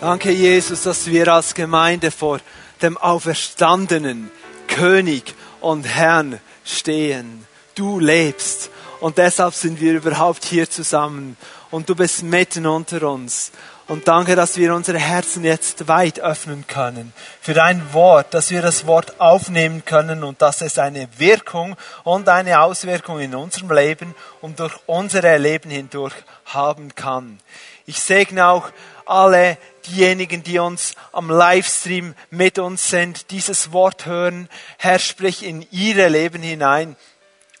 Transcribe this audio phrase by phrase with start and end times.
[0.00, 2.40] Danke, Jesus, dass wir als Gemeinde vor
[2.80, 4.30] dem auferstandenen
[4.66, 7.46] König und Herrn stehen.
[7.74, 11.36] Du lebst und deshalb sind wir überhaupt hier zusammen
[11.70, 13.52] und du bist mitten unter uns.
[13.88, 17.12] Und danke, dass wir unsere Herzen jetzt weit öffnen können
[17.42, 22.26] für dein Wort, dass wir das Wort aufnehmen können und dass es eine Wirkung und
[22.28, 26.14] eine Auswirkung in unserem Leben und durch unser Leben hindurch
[26.46, 27.40] haben kann.
[27.84, 28.70] Ich segne auch
[29.10, 34.48] alle diejenigen, die uns am Livestream mit uns sind, dieses Wort hören.
[34.78, 36.96] Herr, sprich in ihre Leben hinein.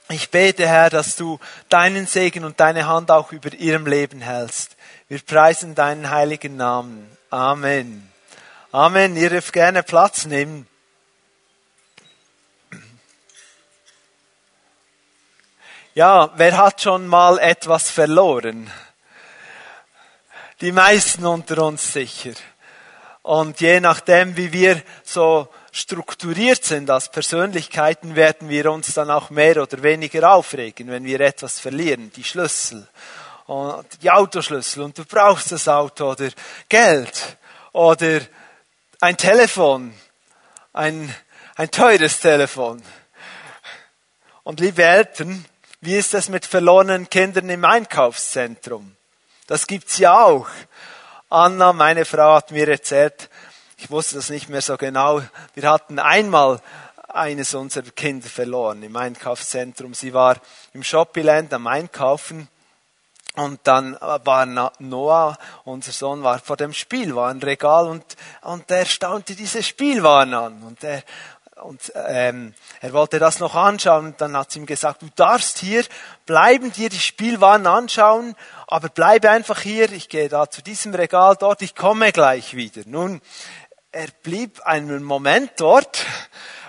[0.08, 4.76] Ich bete, Herr, dass du deinen Segen und deine Hand auch über ihrem Leben hältst.
[5.08, 7.10] Wir preisen deinen heiligen Namen.
[7.30, 8.10] Amen.
[8.72, 9.16] Amen.
[9.16, 10.66] Ihr dürft gerne Platz nehmen.
[15.94, 18.70] Ja, wer hat schon mal etwas verloren?
[20.60, 22.32] Die meisten unter uns sicher.
[23.22, 29.30] Und je nachdem, wie wir so strukturiert sind als Persönlichkeiten, werden wir uns dann auch
[29.30, 32.12] mehr oder weniger aufregen, wenn wir etwas verlieren.
[32.14, 32.86] Die Schlüssel
[33.46, 36.28] und die Autoschlüssel und du brauchst das Auto oder
[36.68, 37.38] Geld
[37.72, 38.20] oder
[39.00, 39.94] ein Telefon,
[40.74, 41.14] ein,
[41.56, 42.82] ein teures Telefon.
[44.42, 45.44] Und liebe Eltern,
[45.80, 48.96] wie ist es mit verlorenen Kindern im Einkaufszentrum?
[49.50, 50.46] Das gibt's ja auch.
[51.28, 53.28] Anna, meine Frau, hat mir erzählt,
[53.78, 55.22] ich wusste das nicht mehr so genau,
[55.54, 56.60] wir hatten einmal
[57.08, 59.92] eines unserer Kinder verloren im Einkaufszentrum.
[59.92, 60.36] Sie war
[60.72, 62.46] im Shoppingland am Einkaufen
[63.34, 64.46] und dann war
[64.78, 68.04] Noah, unser Sohn, war vor dem Spielwarenregal und,
[68.42, 71.02] und er staunte diese Spielwaren an und er,
[71.62, 75.58] und ähm, er wollte das noch anschauen und dann hat sie ihm gesagt, du darfst
[75.58, 75.84] hier
[76.26, 78.34] bleiben, dir die Spielwaren anschauen,
[78.70, 82.82] aber bleibe einfach hier, ich gehe da zu diesem Regal dort, ich komme gleich wieder.
[82.86, 83.20] Nun,
[83.90, 86.06] er blieb einen Moment dort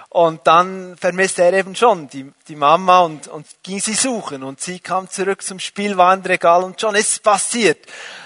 [0.10, 4.60] und dann vermisste er eben schon die, die Mama und, und ging sie suchen und
[4.60, 7.78] sie kam zurück zum Spielwarenregal und schon ist es passiert.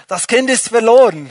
[0.08, 1.30] Das Kind ist verloren.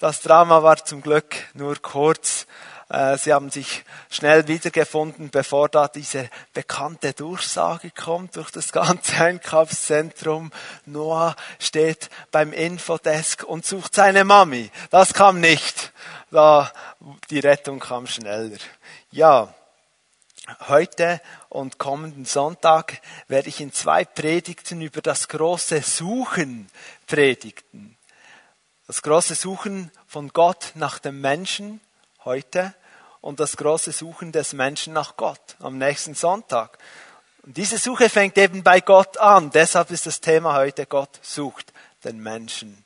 [0.00, 2.46] Das Drama war zum Glück nur kurz
[2.88, 10.52] sie haben sich schnell wiedergefunden, bevor da diese bekannte Durchsage kommt durch das ganze Einkaufszentrum.
[10.84, 14.70] Noah steht beim Infodesk und sucht seine Mami.
[14.90, 15.92] Das kam nicht.
[16.30, 16.72] Da,
[17.30, 18.58] die Rettung kam schneller.
[19.10, 19.52] Ja.
[20.68, 26.70] Heute und kommenden Sonntag werde ich in zwei Predigten über das große Suchen
[27.08, 27.96] predigten.
[28.86, 31.80] Das große Suchen von Gott nach dem Menschen
[32.26, 32.74] heute
[33.22, 36.78] und das große Suchen des Menschen nach Gott am nächsten Sonntag.
[37.44, 39.50] Und diese Suche fängt eben bei Gott an.
[39.50, 41.72] Deshalb ist das Thema heute, Gott sucht
[42.04, 42.84] den Menschen.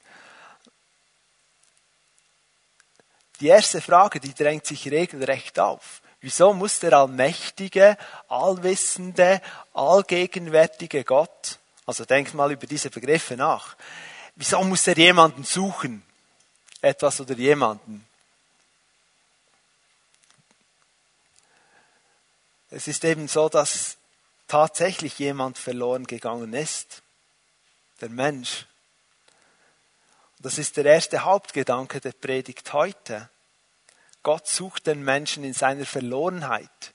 [3.41, 6.03] Die erste Frage, die drängt sich regelrecht auf.
[6.21, 7.97] Wieso muss der allmächtige,
[8.29, 9.41] allwissende,
[9.73, 13.75] allgegenwärtige Gott, also denkt mal über diese Begriffe nach,
[14.37, 16.03] wieso muss er jemanden suchen?
[16.83, 18.07] Etwas oder jemanden?
[22.71, 23.99] Es ist eben so, dass
[24.47, 27.03] tatsächlich jemand verloren gegangen ist.
[28.01, 28.67] Der Mensch.
[30.39, 33.29] Das ist der erste Hauptgedanke der Predigt heute.
[34.23, 36.95] Gott sucht den Menschen in seiner Verlorenheit.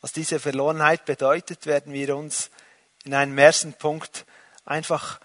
[0.00, 2.50] Was diese Verlorenheit bedeutet, werden wir uns
[3.04, 4.24] in einem ersten Punkt
[4.64, 5.20] einfach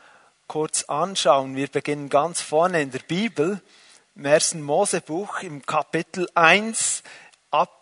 [0.47, 1.55] kurz anschauen.
[1.55, 3.61] Wir beginnen ganz vorne in der Bibel,
[4.15, 7.28] im ersten Mosebuch, im Kapitel 1, ab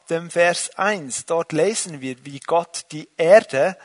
[0.09, 1.25] dem Vers 1.
[1.25, 3.78] Dort lesen wir, wie Gott die Erde,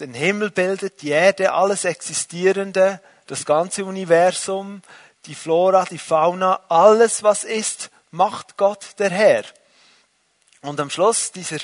[0.00, 4.82] den Himmel bildet, die Erde, alles Existierende, das ganze Universum,
[5.26, 9.44] die Flora, die Fauna, alles was ist, macht Gott der Herr.
[10.62, 11.58] Und am Schluss dieser,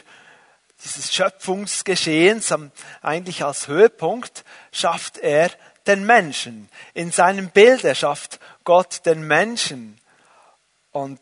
[0.84, 2.54] dieses Schöpfungsgeschehens,
[3.02, 5.50] eigentlich als Höhepunkt, schafft er
[5.87, 6.69] den Menschen.
[6.94, 9.99] In seinem Bild erschafft Gott den Menschen.
[10.93, 11.20] Und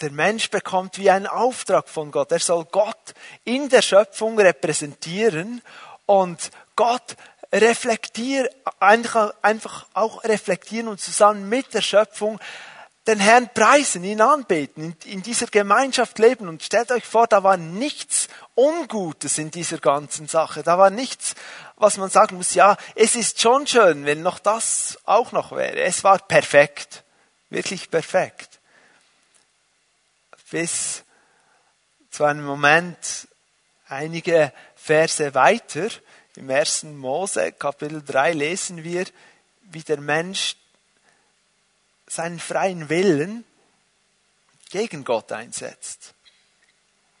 [0.00, 2.32] der Mensch bekommt wie einen Auftrag von Gott.
[2.32, 3.14] Er soll Gott
[3.44, 5.62] in der Schöpfung repräsentieren
[6.04, 7.16] und Gott
[7.52, 8.48] reflektieren,
[8.78, 12.38] einfach auch reflektieren und zusammen mit der Schöpfung
[13.06, 16.48] den Herrn preisen, ihn anbeten, in, dieser Gemeinschaft leben.
[16.48, 18.26] Und stellt euch vor, da war nichts
[18.56, 20.64] Ungutes in dieser ganzen Sache.
[20.64, 21.36] Da war nichts,
[21.76, 25.82] was man sagen muss, ja, es ist schon schön, wenn noch das auch noch wäre.
[25.82, 27.04] Es war perfekt.
[27.48, 28.55] Wirklich perfekt
[30.56, 31.02] bis
[32.10, 33.28] zu einem Moment
[33.88, 35.90] einige Verse weiter.
[36.34, 39.04] Im ersten Mose, Kapitel 3, lesen wir,
[39.64, 40.56] wie der Mensch
[42.06, 43.44] seinen freien Willen
[44.70, 46.14] gegen Gott einsetzt.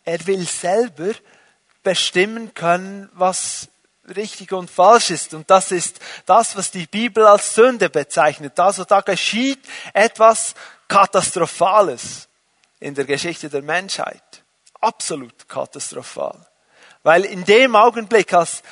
[0.06, 1.12] Er will selber
[1.82, 3.68] bestimmen können, was
[4.16, 5.34] richtig und falsch ist.
[5.34, 8.58] Und das ist das, was die Bibel als Sünde bezeichnet.
[8.58, 9.62] Also da geschieht
[9.92, 10.54] etwas
[10.88, 12.25] Katastrophales
[12.80, 14.44] in der Geschichte der Menschheit.
[14.80, 16.46] Absolut katastrophal.
[17.02, 18.62] Weil in dem Augenblick, als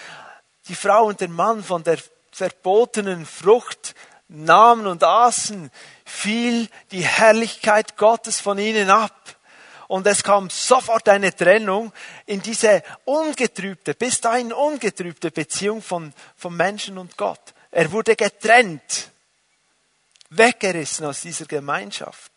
[0.69, 1.99] die Frau und der Mann von der
[2.33, 3.95] verbotenen Frucht
[4.29, 5.71] nahmen und aßen,
[6.05, 9.37] fiel die Herrlichkeit Gottes von ihnen ab.
[9.87, 11.93] Und es kam sofort eine Trennung
[12.27, 17.55] in diese ungetrübte, bis dahin ungetrübte Beziehung von, von Menschen und Gott.
[17.71, 19.11] Er wurde getrennt,
[20.31, 22.33] weggerissen aus dieser Gemeinschaft.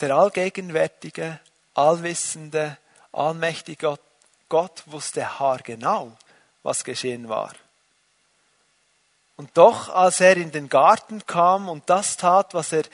[0.00, 1.40] Der allgegenwärtige,
[1.74, 2.78] allwissende,
[3.12, 4.00] allmächtige Gott,
[4.48, 6.16] Gott wusste haargenau,
[6.62, 7.52] was geschehen war.
[9.36, 12.84] Und doch, als er in den Garten kam und das tat, was er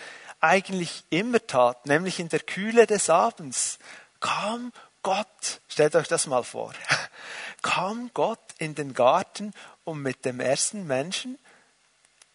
[0.41, 3.79] eigentlich immer tat, nämlich in der Kühle des Abends,
[4.21, 4.73] kam
[5.03, 6.73] Gott, stellt euch das mal vor,
[7.63, 9.53] kam Gott in den Garten,
[9.85, 11.39] um mit dem ersten Menschen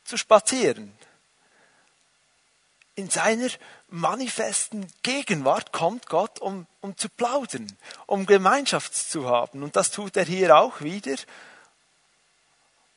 [0.05, 0.95] zu spazieren
[2.99, 3.49] in seiner
[3.87, 7.67] manifesten Gegenwart kommt Gott, um, um zu plaudern,
[8.05, 9.63] um Gemeinschaft zu haben.
[9.63, 11.15] Und das tut er hier auch wieder.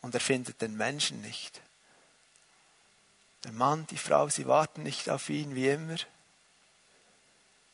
[0.01, 1.61] Und er findet den Menschen nicht.
[3.45, 5.97] Der Mann, die Frau, sie warten nicht auf ihn wie immer.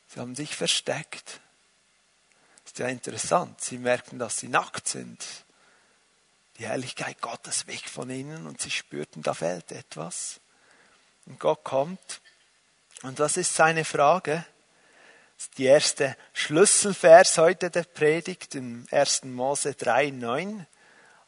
[0.07, 1.41] Sie haben sich versteckt.
[2.65, 3.59] Ist ja interessant.
[3.59, 5.25] Sie merken, dass sie nackt sind.
[6.59, 10.39] Die Herrlichkeit Gottes weg von ihnen und sie spürten, da fehlt etwas.
[11.29, 12.21] Und Gott kommt.
[13.03, 14.45] Und was ist seine Frage?
[15.37, 19.23] Das ist die erste Schlüsselvers heute der Predigt im 1.
[19.25, 20.67] Mose 3, 9.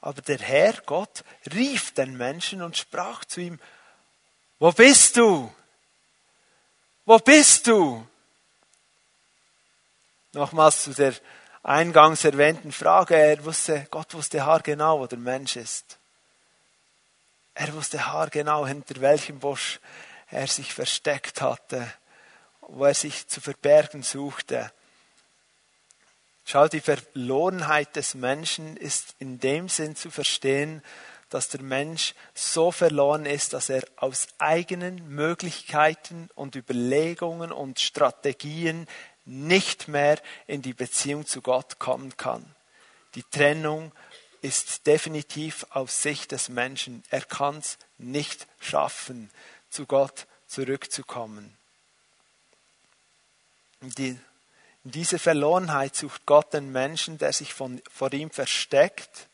[0.01, 3.59] Aber der Herr Gott rief den Menschen und sprach zu ihm,
[4.59, 5.53] wo bist du?
[7.05, 8.05] Wo bist du?
[10.33, 11.13] Nochmals zu der
[11.63, 13.15] eingangs erwähnten Frage.
[13.15, 16.00] Er wusste, Gott wusste haargenau, wo der Mensch ist.
[17.53, 19.79] Er wusste haargenau, hinter welchem Busch
[20.29, 21.91] er sich versteckt hatte,
[22.61, 24.71] wo er sich zu verbergen suchte.
[26.45, 30.81] Schau, die Verlorenheit des Menschen ist in dem Sinn zu verstehen,
[31.29, 38.87] dass der Mensch so verloren ist, dass er aus eigenen Möglichkeiten und Überlegungen und Strategien
[39.23, 42.45] nicht mehr in die Beziehung zu Gott kommen kann.
[43.15, 43.93] Die Trennung
[44.41, 47.03] ist definitiv aus Sicht des Menschen.
[47.09, 49.29] Er kann es nicht schaffen,
[49.69, 51.55] zu Gott zurückzukommen.
[53.81, 54.19] Die,
[54.83, 59.27] diese Verlorenheit sucht Gott den Menschen, der sich von, vor ihm versteckt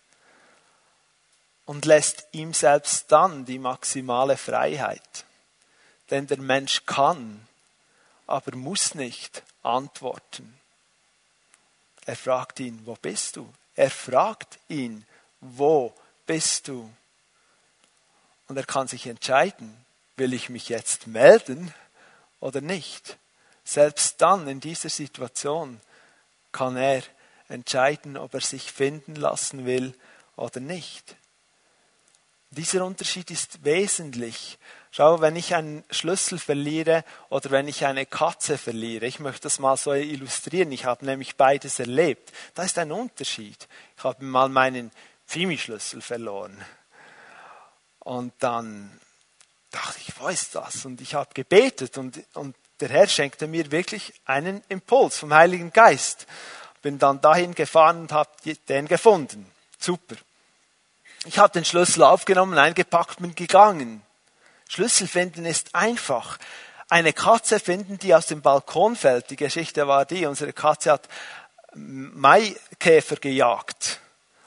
[1.65, 5.25] und lässt ihm selbst dann die maximale Freiheit.
[6.10, 7.48] Denn der Mensch kann,
[8.25, 10.57] aber muss nicht antworten.
[12.06, 13.53] Er fragt ihn, wo bist du?
[13.77, 15.06] Er fragt ihn,
[15.39, 15.94] wo
[16.25, 16.91] bist du?
[18.47, 19.85] Und er kann sich entscheiden,
[20.15, 21.74] will ich mich jetzt melden
[22.39, 23.18] oder nicht?
[23.63, 25.79] Selbst dann in dieser Situation
[26.51, 27.03] kann er
[27.50, 29.94] entscheiden, ob er sich finden lassen will
[30.35, 31.15] oder nicht.
[32.51, 34.58] Dieser Unterschied ist wesentlich.
[34.92, 39.60] Schau, wenn ich einen Schlüssel verliere oder wenn ich eine Katze verliere, ich möchte das
[39.60, 43.68] mal so illustrieren, ich habe nämlich beides erlebt, da ist ein Unterschied.
[43.98, 44.92] Ich habe mal meinen
[45.25, 46.58] Fimi-Schlüssel verloren.
[48.00, 48.98] Und dann
[49.72, 50.86] dachte ich, wo ist das?
[50.86, 55.74] Und ich habe gebetet und, und der Herr schenkte mir wirklich einen Impuls vom Heiligen
[55.74, 56.27] Geist.
[56.82, 58.30] Bin dann dahin gefahren und habe
[58.70, 59.51] den gefunden.
[59.77, 60.16] Super.
[61.27, 64.01] Ich habe den Schlüssel aufgenommen, eingepackt, bin gegangen.
[64.69, 66.38] Schlüssel finden ist einfach.
[66.88, 69.29] Eine Katze finden, die aus dem Balkon fällt.
[69.29, 71.10] Die Geschichte war die, unsere Katze hat
[71.74, 74.00] Maikäfer gejagt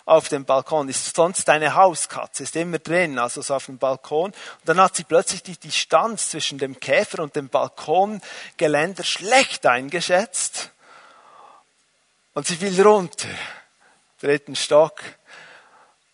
[0.06, 4.30] auf dem Balkon, ist sonst eine Hauskatze, ist immer drin, also so auf dem Balkon.
[4.30, 4.34] Und
[4.64, 10.70] dann hat sie plötzlich die Distanz zwischen dem Käfer und dem Balkongeländer schlecht eingeschätzt.
[12.32, 13.28] Und sie fiel runter.
[14.18, 15.02] Dritten Stock.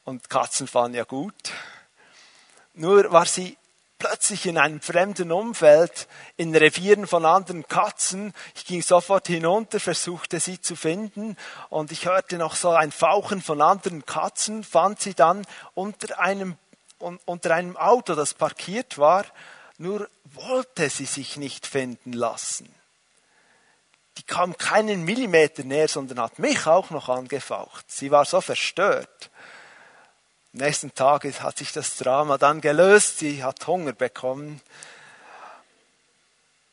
[0.06, 1.34] Und Katzen fallen ja gut.
[2.75, 3.58] Nur war sie
[3.98, 8.32] plötzlich in einem fremden Umfeld, in Revieren von anderen Katzen.
[8.54, 11.36] Ich ging sofort hinunter, versuchte sie zu finden
[11.70, 15.44] und ich hörte noch so ein Fauchen von anderen Katzen, fand sie dann
[15.75, 16.56] unter einem,
[17.25, 19.25] unter einem Auto, das parkiert war,
[19.76, 22.72] nur wollte sie sich nicht finden lassen.
[24.18, 27.90] Die kam keinen Millimeter näher, sondern hat mich auch noch angefaucht.
[27.90, 29.30] Sie war so verstört.
[30.58, 33.18] Nächsten Tag hat sich das Drama dann gelöst.
[33.18, 34.62] Sie hat Hunger bekommen.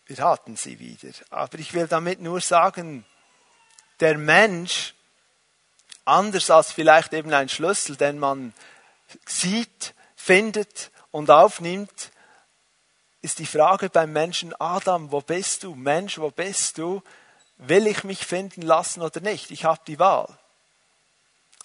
[0.05, 1.11] Wir hatten sie wieder.
[1.31, 3.03] Aber ich will damit nur sagen,
[3.99, 4.93] der Mensch,
[6.05, 8.53] anders als vielleicht eben ein Schlüssel, den man
[9.25, 12.11] sieht, findet und aufnimmt,
[13.21, 15.75] ist die Frage beim Menschen Adam, wo bist du?
[15.75, 17.03] Mensch, wo bist du?
[17.57, 19.51] Will ich mich finden lassen oder nicht?
[19.51, 20.29] Ich habe die Wahl.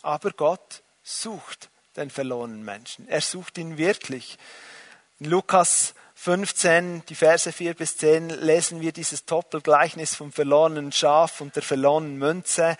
[0.02, 3.08] Aber Gott sucht den verlorenen Menschen.
[3.08, 4.38] Er sucht ihn wirklich.
[5.18, 11.40] In Lukas 15, die Verse 4 bis 10, lesen wir dieses Doppelgleichnis vom verlorenen Schaf
[11.40, 12.76] und der verlorenen Münze.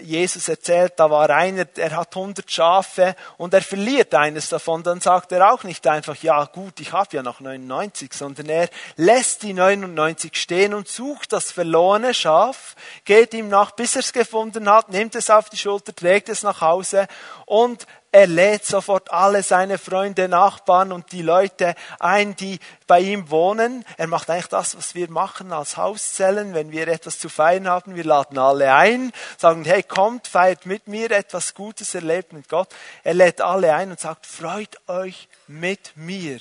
[0.00, 5.00] Jesus erzählt, da war einer, er hat 100 Schafe und er verliert eines davon, dann
[5.00, 9.42] sagt er auch nicht einfach, ja gut, ich habe ja noch 99, sondern er lässt
[9.42, 14.70] die 99 stehen und sucht das verlorene Schaf, geht ihm nach, bis er es gefunden
[14.70, 17.06] hat, nimmt es auf die Schulter, trägt es nach Hause
[17.44, 23.30] und er lädt sofort alle seine Freunde, Nachbarn und die Leute ein, die bei ihm
[23.30, 23.86] wohnen.
[23.96, 27.96] Er macht eigentlich das, was wir machen als Hauszellen, wenn wir etwas zu feiern haben.
[27.96, 32.68] Wir laden alle ein, sagen, hey, kommt, feiert mit mir etwas Gutes erlebt mit Gott.
[33.02, 36.38] Er lädt alle ein und sagt, freut euch mit mir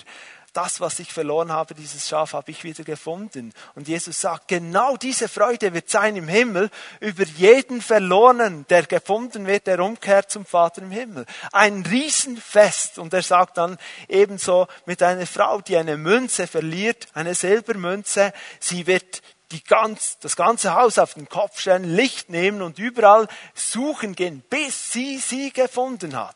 [0.53, 3.53] das, was ich verloren habe, dieses Schaf habe ich wieder gefunden.
[3.75, 9.47] Und Jesus sagt, genau diese Freude wird sein im Himmel über jeden Verlorenen, der gefunden
[9.47, 11.25] wird, der umkehrt zum Vater im Himmel.
[11.53, 12.99] Ein Riesenfest.
[12.99, 13.77] Und er sagt dann
[14.09, 20.35] ebenso mit einer Frau, die eine Münze verliert, eine Silbermünze, sie wird die ganz, das
[20.35, 25.51] ganze Haus auf den Kopf stellen, Licht nehmen und überall suchen gehen, bis sie sie
[25.51, 26.35] gefunden hat.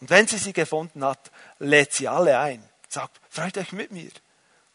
[0.00, 4.10] Und wenn sie sie gefunden hat, lädt sie alle ein sagt, freut euch mit mir.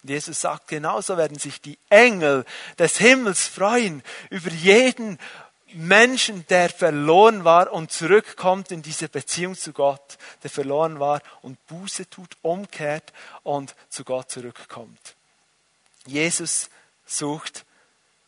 [0.03, 2.45] Und Jesus sagt, genauso werden sich die Engel
[2.77, 5.19] des Himmels freuen über jeden
[5.73, 11.63] Menschen, der verloren war und zurückkommt in diese Beziehung zu Gott, der verloren war und
[11.67, 13.11] Buße tut, umkehrt
[13.43, 15.15] und zu Gott zurückkommt.
[16.05, 16.69] Jesus
[17.05, 17.65] sucht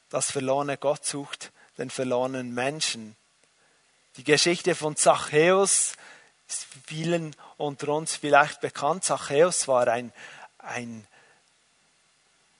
[0.09, 3.15] das verlorene, Gott sucht den verlorenen Menschen.
[4.17, 5.93] Die Geschichte von Zachäus
[6.47, 9.03] ist vielen unter uns vielleicht bekannt.
[9.03, 10.13] Zachäus war ein,
[10.59, 11.05] ein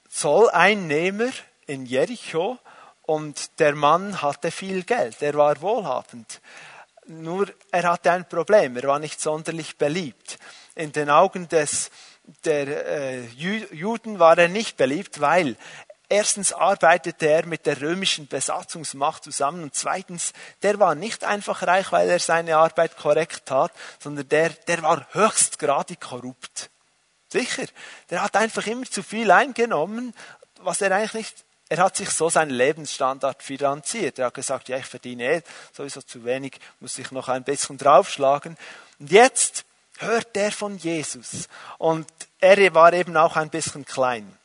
[0.09, 1.29] Zolleinnehmer
[1.67, 2.57] in Jericho
[3.03, 6.41] und der Mann hatte viel Geld, er war wohlhabend.
[7.05, 10.37] Nur er hatte ein Problem, er war nicht sonderlich beliebt.
[10.75, 11.89] In den Augen des,
[12.43, 15.55] der äh, Juden war er nicht beliebt, weil
[16.09, 21.91] Erstens arbeitete er mit der römischen Besatzungsmacht zusammen und zweitens, der war nicht einfach reich,
[21.91, 26.69] weil er seine Arbeit korrekt tat, sondern der, der war höchstgradig korrupt.
[27.29, 27.65] Sicher,
[28.09, 30.13] der hat einfach immer zu viel eingenommen,
[30.61, 34.19] was er eigentlich nicht, er hat sich so seinen Lebensstandard finanziert.
[34.19, 35.41] Er hat gesagt, ja, ich verdiene eh
[35.73, 38.57] sowieso zu wenig, muss ich noch ein bisschen draufschlagen.
[38.99, 39.65] Und jetzt
[39.97, 42.07] hört er von Jesus und
[42.39, 44.37] er war eben auch ein bisschen klein.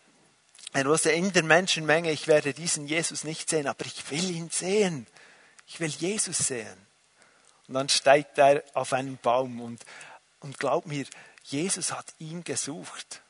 [0.73, 4.49] Er wusste in der Menschenmenge, ich werde diesen Jesus nicht sehen, aber ich will ihn
[4.51, 5.07] sehen.
[5.67, 6.87] Ich will Jesus sehen.
[7.69, 9.85] Und dann steigt er auf einen Baum und,
[10.41, 11.07] und glaub mir,
[11.45, 13.21] Jesus hat ihn gesucht.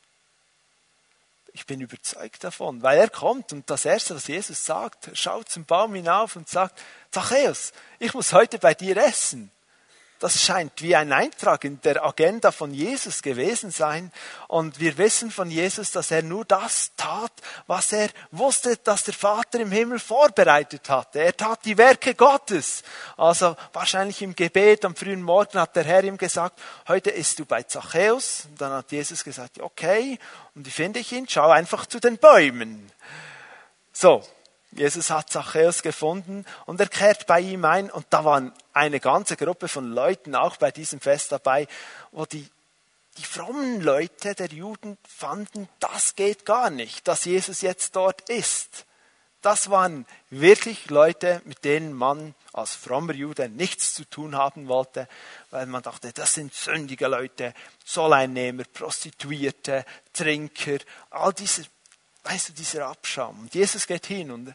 [1.52, 5.64] Ich bin überzeugt davon, weil er kommt und das Erste, was Jesus sagt, schaut zum
[5.64, 6.80] Baum hinauf und sagt,
[7.10, 9.50] Zachäus, ich muss heute bei dir essen.
[10.22, 14.12] Das scheint wie ein Eintrag in der Agenda von Jesus gewesen sein.
[14.46, 17.32] Und wir wissen von Jesus, dass er nur das tat,
[17.66, 21.18] was er wusste, dass der Vater im Himmel vorbereitet hatte.
[21.18, 22.84] Er tat die Werke Gottes.
[23.16, 27.44] Also wahrscheinlich im Gebet am frühen Morgen hat der Herr ihm gesagt, heute isst du
[27.44, 28.46] bei Zachäus.
[28.48, 30.20] Und dann hat Jesus gesagt, okay.
[30.54, 31.26] Und wie finde ich ihn?
[31.28, 32.92] Schau einfach zu den Bäumen.
[33.92, 34.22] So,
[34.72, 39.36] Jesus hat Zachäus gefunden und er kehrt bei ihm ein und da waren eine ganze
[39.36, 41.68] Gruppe von Leuten auch bei diesem Fest dabei,
[42.10, 42.48] wo die,
[43.18, 48.86] die frommen Leute der Juden fanden, das geht gar nicht, dass Jesus jetzt dort ist.
[49.42, 55.08] Das waren wirklich Leute, mit denen man als frommer Jude nichts zu tun haben wollte,
[55.50, 57.52] weil man dachte, das sind sündige Leute,
[57.84, 60.78] Zolleinnehmer, Prostituierte, Trinker,
[61.10, 61.64] all diese
[62.24, 63.40] weißt du, dieser Abschaum.
[63.40, 64.54] Und Jesus geht hin und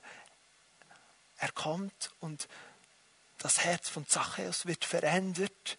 [1.38, 2.48] er kommt und
[3.40, 5.78] das Herz von Zachäus wird verändert.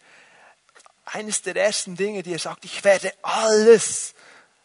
[1.05, 4.13] Eines der ersten Dinge, die er sagt, ich werde alles,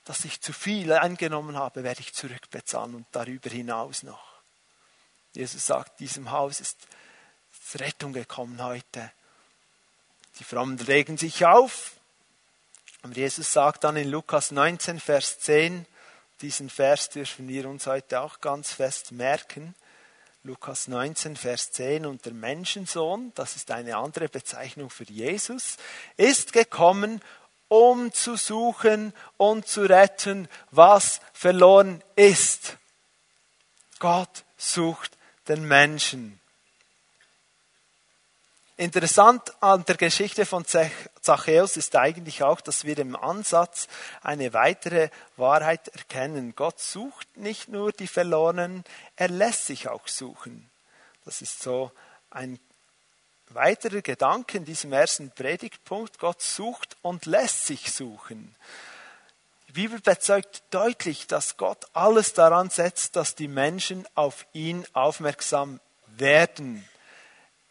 [0.04, 4.34] das ich zu viel eingenommen habe, werde ich zurückbezahlen und darüber hinaus noch.
[5.32, 6.78] Jesus sagt, diesem Haus ist
[7.74, 9.10] Rettung gekommen heute.
[10.38, 11.92] Die Frommen regen sich auf.
[13.02, 15.86] Und Jesus sagt dann in Lukas 19, Vers 10,
[16.44, 19.74] diesen Vers dürfen wir uns heute auch ganz fest merken.
[20.42, 25.78] Lukas 19, Vers 10, und der Menschensohn, das ist eine andere Bezeichnung für Jesus,
[26.18, 27.22] ist gekommen,
[27.68, 32.76] um zu suchen und zu retten, was verloren ist.
[33.98, 35.16] Gott sucht
[35.48, 36.38] den Menschen.
[38.76, 43.86] Interessant an der Geschichte von Zachäus ist eigentlich auch, dass wir im Ansatz
[44.20, 46.54] eine weitere Wahrheit erkennen.
[46.56, 48.82] Gott sucht nicht nur die Verlorenen,
[49.14, 50.68] er lässt sich auch suchen.
[51.24, 51.92] Das ist so
[52.30, 52.58] ein
[53.50, 56.18] weiterer Gedanke in diesem ersten Predigtpunkt.
[56.18, 58.56] Gott sucht und lässt sich suchen.
[59.68, 65.78] Die Bibel bezeugt deutlich, dass Gott alles daran setzt, dass die Menschen auf ihn aufmerksam
[66.08, 66.84] werden.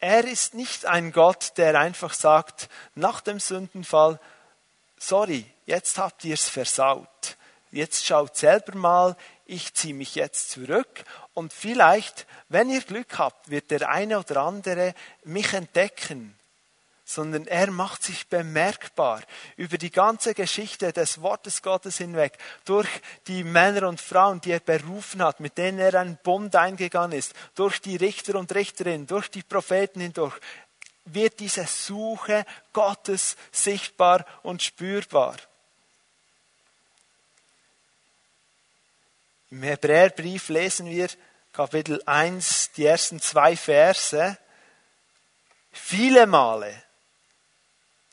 [0.05, 4.19] Er ist nicht ein Gott, der einfach sagt, nach dem Sündenfall,
[4.97, 7.37] sorry, jetzt habt ihr es versaut.
[7.71, 13.49] Jetzt schaut selber mal, ich ziehe mich jetzt zurück und vielleicht, wenn ihr Glück habt,
[13.49, 14.93] wird der eine oder andere
[15.23, 16.37] mich entdecken
[17.05, 19.21] sondern er macht sich bemerkbar
[19.57, 22.87] über die ganze Geschichte des Wortes Gottes hinweg, durch
[23.27, 27.33] die Männer und Frauen, die er berufen hat, mit denen er einen Bund eingegangen ist,
[27.55, 30.39] durch die Richter und Richterinnen, durch die Propheten hindurch,
[31.05, 35.35] wird diese Suche Gottes sichtbar und spürbar.
[39.51, 41.09] Im Hebräerbrief lesen wir
[41.51, 44.37] Kapitel 1, die ersten zwei Verse.
[45.71, 46.83] Viele Male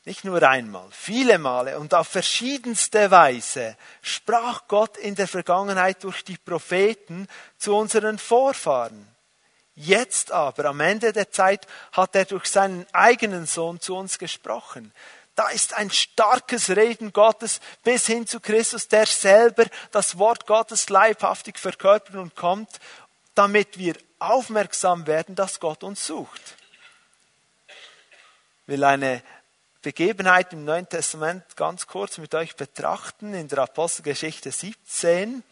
[0.05, 6.23] nicht nur einmal, viele Male und auf verschiedenste Weise sprach Gott in der Vergangenheit durch
[6.23, 7.27] die Propheten
[7.57, 9.07] zu unseren Vorfahren.
[9.75, 14.91] Jetzt aber, am Ende der Zeit, hat er durch seinen eigenen Sohn zu uns gesprochen.
[15.35, 20.89] Da ist ein starkes Reden Gottes bis hin zu Christus, der selber das Wort Gottes
[20.89, 22.69] leibhaftig verkörpert und kommt,
[23.33, 26.57] damit wir aufmerksam werden, dass Gott uns sucht.
[28.67, 29.23] Will eine
[29.81, 35.43] Begebenheit im Neuen Testament ganz kurz mit euch betrachten, in der Apostelgeschichte 17.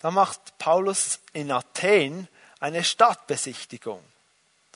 [0.00, 2.28] Da macht Paulus in Athen
[2.60, 4.02] eine Stadtbesichtigung.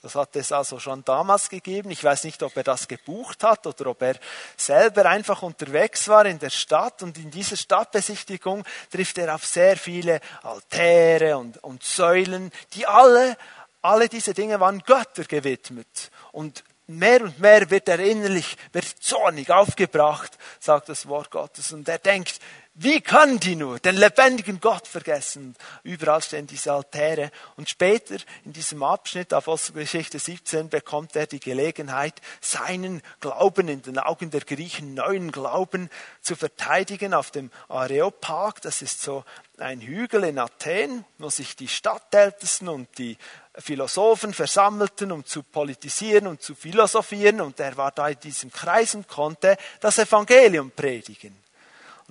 [0.01, 1.93] Das hat es also schon damals gegeben.
[1.93, 4.17] Ich weiß nicht, ob er das gebucht hat oder ob er
[4.57, 7.05] selber einfach unterwegs war in der Stadt.
[7.05, 13.37] Und in dieser Stadtbesichtigung trifft er auf sehr viele Altäre und, und Säulen, die alle,
[13.81, 16.11] alle diese Dinge waren Götter gewidmet.
[16.33, 16.65] Und
[16.99, 21.73] mehr und mehr wird er innerlich, wird zornig aufgebracht, sagt das Wort Gottes.
[21.73, 22.41] Und er denkt,
[22.75, 25.55] wie können die nur den lebendigen Gott vergessen?
[25.83, 27.31] Überall stehen diese Altäre.
[27.57, 33.99] Und später in diesem Abschnitt, Apostelgeschichte 17, bekommt er die Gelegenheit, seinen Glauben in den
[33.99, 35.91] Augen der Griechen, neuen Glauben
[36.23, 38.63] zu verteidigen auf dem Areopag.
[38.63, 39.23] Das ist so
[39.59, 43.19] ein Hügel in Athen, wo sich die Stadtältesten und die
[43.55, 47.43] Philosophen versammelten, um zu politisieren und zu philosophieren.
[47.43, 51.37] Und er war da in diesem Kreis und konnte das Evangelium predigen.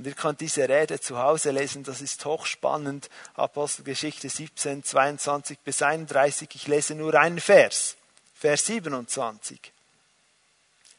[0.01, 3.07] Und ihr könnt diese Rede zu Hause lesen, das ist hochspannend.
[3.35, 6.49] Apostelgeschichte 17, 22 bis 31.
[6.55, 7.97] Ich lese nur einen Vers.
[8.33, 9.59] Vers 27.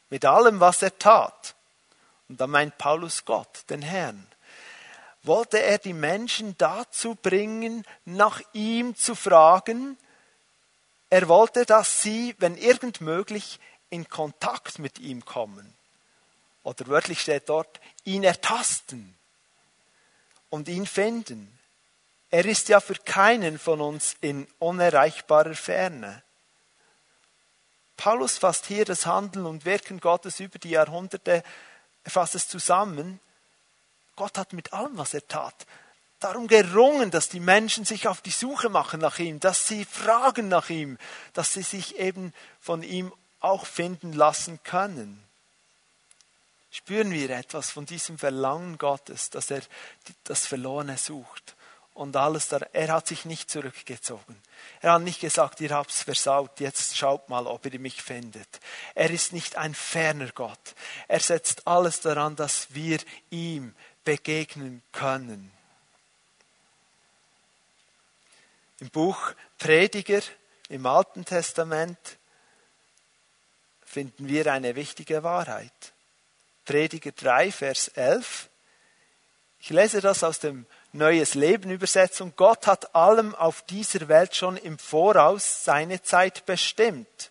[0.08, 1.56] Mit allem, was er tat,
[2.28, 4.24] und da meint Paulus Gott, den Herrn,
[5.24, 9.98] wollte er die Menschen dazu bringen, nach ihm zu fragen.
[11.10, 13.58] Er wollte, dass sie, wenn irgend möglich,
[13.90, 15.74] in Kontakt mit ihm kommen.
[16.62, 19.16] Oder wörtlich steht dort, ihn ertasten
[20.50, 21.58] und ihn finden.
[22.30, 26.22] Er ist ja für keinen von uns in unerreichbarer Ferne.
[27.96, 31.42] Paulus fasst hier das Handeln und Wirken Gottes über die Jahrhunderte,
[32.04, 33.20] er fasst es zusammen.
[34.16, 35.66] Gott hat mit allem, was er tat,
[36.18, 40.48] darum gerungen, dass die Menschen sich auf die Suche machen nach ihm, dass sie fragen
[40.48, 40.98] nach ihm,
[41.32, 45.22] dass sie sich eben von ihm auch finden lassen können
[46.72, 49.62] spüren wir etwas von diesem Verlangen Gottes, dass er
[50.24, 51.54] das Verlorene sucht.
[51.94, 54.40] Und alles da, er hat sich nicht zurückgezogen.
[54.80, 58.48] Er hat nicht gesagt, ihr habt's versaut, jetzt schaut mal, ob ihr mich findet.
[58.94, 60.74] Er ist nicht ein ferner Gott.
[61.06, 65.52] Er setzt alles daran, dass wir ihm begegnen können.
[68.80, 70.22] Im Buch Prediger
[70.70, 71.98] im Alten Testament
[73.84, 75.92] finden wir eine wichtige Wahrheit.
[76.64, 78.48] Prediger 3, Vers 11.
[79.58, 82.34] Ich lese das aus dem Neues Leben Übersetzung.
[82.36, 87.30] Gott hat allem auf dieser Welt schon im Voraus seine Zeit bestimmt.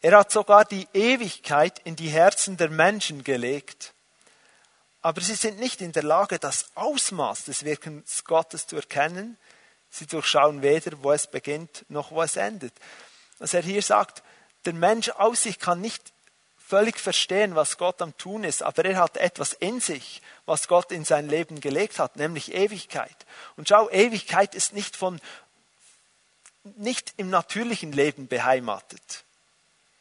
[0.00, 3.94] Er hat sogar die Ewigkeit in die Herzen der Menschen gelegt.
[5.02, 9.36] Aber sie sind nicht in der Lage, das Ausmaß des Wirkens Gottes zu erkennen.
[9.90, 12.74] Sie durchschauen weder, wo es beginnt, noch wo es endet.
[13.38, 14.22] Was er hier sagt,
[14.64, 16.12] der Mensch aus sich kann nicht
[16.66, 20.90] völlig verstehen, was Gott am Tun ist, aber er hat etwas in sich, was Gott
[20.90, 23.14] in sein Leben gelegt hat, nämlich Ewigkeit.
[23.56, 25.20] Und schau, Ewigkeit ist nicht von,
[26.76, 29.25] nicht im natürlichen Leben beheimatet.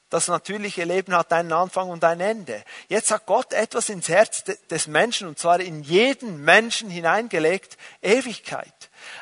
[0.10, 2.63] Das natürliche Leben hat einen Anfang und ein Ende.
[2.89, 8.72] Jetzt hat Gott etwas ins Herz des Menschen, und zwar in jeden Menschen hineingelegt, Ewigkeit.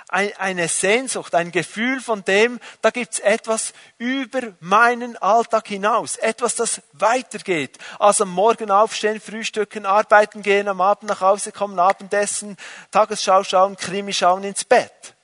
[0.10, 6.17] Eine Sehnsucht, ein Gefühl von dem, da gibt's etwas über meinen Alltag hinaus.
[6.17, 7.78] Etwas, das weitergeht.
[7.98, 12.58] Also am Morgen aufstehen, frühstücken, arbeiten gehen, am Abend nach Hause kommen, Abendessen,
[12.91, 15.15] Tagesschau schauen, Krimi schauen, ins Bett.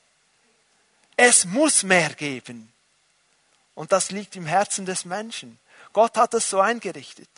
[1.18, 2.69] Es muss mehr geben.
[3.80, 5.58] Und das liegt im Herzen des Menschen.
[5.94, 7.30] Gott hat es so eingerichtet,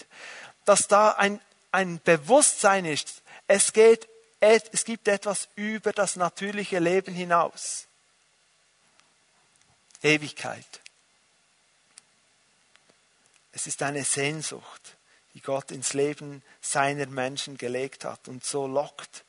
[0.66, 1.40] dass da ein,
[1.72, 3.22] ein Bewusstsein ist.
[3.46, 7.86] Es geht, es gibt etwas über das natürliche Leben hinaus.
[10.02, 10.66] Ewigkeit.
[13.52, 14.98] Es ist eine Sehnsucht,
[15.36, 19.26] die Gott ins Leben seiner Menschen gelegt hat und so lockt.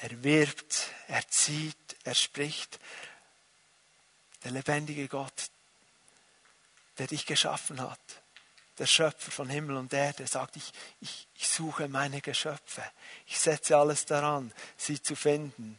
[0.00, 2.80] Er wirbt, er zieht, er spricht.
[4.44, 5.50] Der lebendige Gott,
[6.98, 8.00] der dich geschaffen hat,
[8.78, 12.82] der Schöpfer von Himmel und Erde, sagt, ich, ich, ich suche meine Geschöpfe.
[13.26, 15.78] Ich setze alles daran, sie zu finden.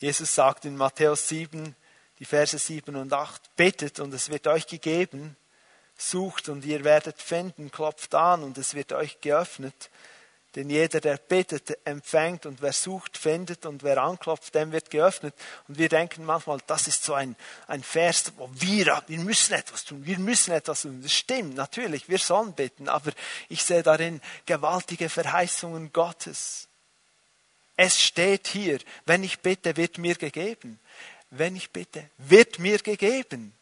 [0.00, 1.74] Jesus sagt in Matthäus 7,
[2.18, 5.36] die Verse 7 und 8, bittet und es wird euch gegeben,
[5.96, 9.90] sucht und ihr werdet finden, klopft an und es wird euch geöffnet.
[10.58, 15.32] Denn jeder, der bittet, empfängt und wer sucht, findet und wer anklopft, dem wird geöffnet.
[15.68, 17.36] Und wir denken manchmal, das ist so ein,
[17.68, 21.00] ein Vers, wo wir, wir müssen etwas tun, wir müssen etwas tun.
[21.00, 23.12] Das stimmt, natürlich, wir sollen bitten, aber
[23.48, 26.66] ich sehe darin gewaltige Verheißungen Gottes.
[27.76, 30.80] Es steht hier, wenn ich bitte, wird mir gegeben.
[31.30, 33.54] Wenn ich bitte, wird mir gegeben.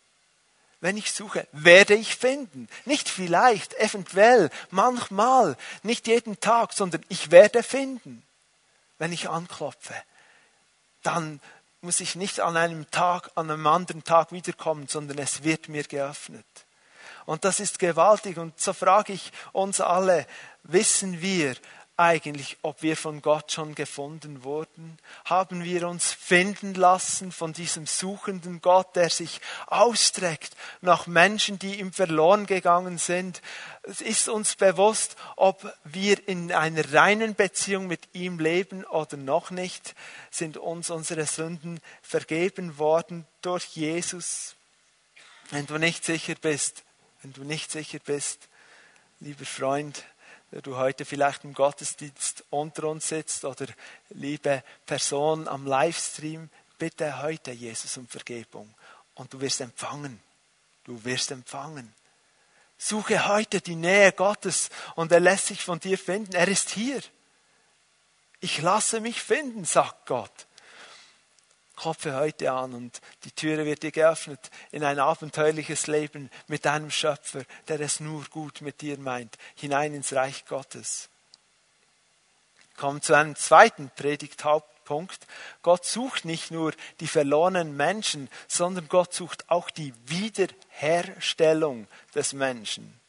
[0.80, 2.68] Wenn ich suche, werde ich finden.
[2.84, 8.22] Nicht vielleicht, eventuell, manchmal, nicht jeden Tag, sondern ich werde finden.
[8.98, 9.94] Wenn ich anklopfe,
[11.02, 11.40] dann
[11.80, 15.84] muss ich nicht an einem Tag, an einem anderen Tag wiederkommen, sondern es wird mir
[15.84, 16.46] geöffnet.
[17.26, 18.38] Und das ist gewaltig.
[18.38, 20.26] Und so frage ich uns alle,
[20.62, 21.56] wissen wir,
[21.98, 24.98] eigentlich, ob wir von Gott schon gefunden wurden?
[25.24, 31.80] Haben wir uns finden lassen von diesem suchenden Gott, der sich ausstreckt nach Menschen, die
[31.80, 33.40] ihm verloren gegangen sind?
[33.82, 39.50] Es ist uns bewusst, ob wir in einer reinen Beziehung mit ihm leben oder noch
[39.50, 39.94] nicht?
[40.30, 44.54] Sind uns unsere Sünden vergeben worden durch Jesus?
[45.50, 46.84] Wenn du nicht sicher bist,
[47.22, 48.48] wenn du nicht sicher bist,
[49.20, 50.04] lieber Freund,
[50.56, 53.66] der du heute vielleicht im Gottesdienst unter uns sitzt oder
[54.08, 58.72] liebe Person am Livestream, bitte heute Jesus um Vergebung
[59.16, 60.18] und du wirst empfangen.
[60.84, 61.94] Du wirst empfangen.
[62.78, 66.34] Suche heute die Nähe Gottes und er lässt sich von dir finden.
[66.34, 67.02] Er ist hier.
[68.40, 70.46] Ich lasse mich finden, sagt Gott.
[71.76, 76.90] Klopfe heute an und die Türe wird dir geöffnet in ein abenteuerliches Leben mit deinem
[76.90, 81.10] Schöpfer, der es nur gut mit dir meint, hinein ins Reich Gottes.
[82.76, 85.26] Kommen zu einem zweiten Predigthauptpunkt.
[85.62, 93.00] Gott sucht nicht nur die verlorenen Menschen, sondern Gott sucht auch die Wiederherstellung des Menschen.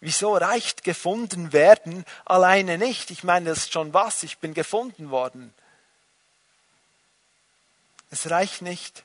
[0.00, 3.10] Wieso reicht gefunden werden alleine nicht?
[3.10, 5.52] Ich meine, das ist schon was, ich bin gefunden worden.
[8.10, 9.04] Es reicht nicht.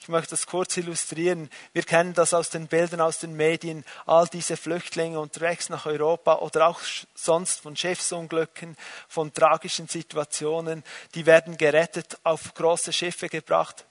[0.00, 1.50] Ich möchte das kurz illustrieren.
[1.74, 6.36] Wir kennen das aus den Bildern aus den Medien, all diese Flüchtlinge unterwegs nach Europa
[6.36, 6.80] oder auch
[7.14, 13.84] sonst von Schiffsunglücken, von tragischen Situationen, die werden gerettet, auf große Schiffe gebracht.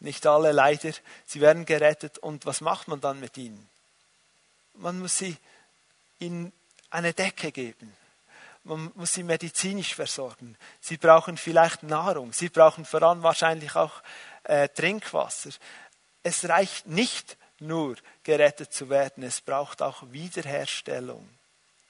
[0.00, 0.92] Nicht alle leider.
[1.24, 2.18] Sie werden gerettet.
[2.18, 3.66] Und was macht man dann mit ihnen?
[4.74, 5.34] Man muss sie
[6.18, 6.52] ihnen
[6.90, 7.94] eine Decke geben.
[8.64, 10.56] Man muss sie medizinisch versorgen.
[10.80, 12.32] Sie brauchen vielleicht Nahrung.
[12.32, 14.02] Sie brauchen vor allem wahrscheinlich auch
[14.44, 15.50] äh, Trinkwasser.
[16.22, 21.28] Es reicht nicht nur gerettet zu werden, es braucht auch Wiederherstellung.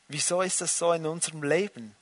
[0.08, 1.96] Wieso ist das so in unserem Leben?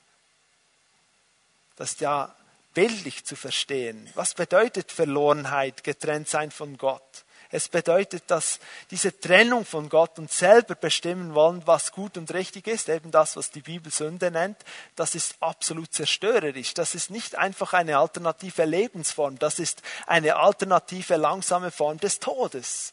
[1.75, 2.35] Das ist ja
[2.73, 4.09] bildlich zu verstehen.
[4.15, 7.23] Was bedeutet Verlorenheit, getrennt sein von Gott?
[7.55, 12.65] Es bedeutet, dass diese Trennung von Gott und selber bestimmen wollen, was gut und richtig
[12.65, 14.57] ist, eben das, was die Bibel Sünde nennt,
[14.95, 16.73] das ist absolut zerstörerisch.
[16.73, 22.91] Das ist nicht einfach eine alternative Lebensform, das ist eine alternative langsame Form des Todes.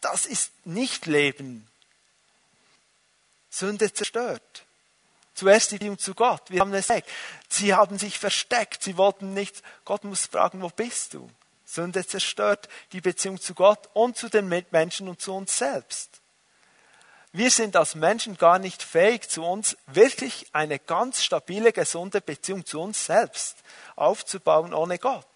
[0.00, 1.66] Das ist nicht Leben.
[3.50, 4.62] Sünde zerstört.
[5.34, 6.42] Zuerst die Beziehung zu Gott.
[6.48, 7.08] Wir haben es gesagt.
[7.48, 8.84] Sie haben sich versteckt.
[8.84, 11.28] Sie wollten nicht, Gott muss fragen, wo bist du?
[11.74, 16.20] Sünde zerstört die Beziehung zu Gott und zu den Mitmenschen und zu uns selbst.
[17.32, 22.64] Wir sind als Menschen gar nicht fähig, zu uns wirklich eine ganz stabile, gesunde Beziehung
[22.64, 23.56] zu uns selbst
[23.96, 25.26] aufzubauen ohne Gott.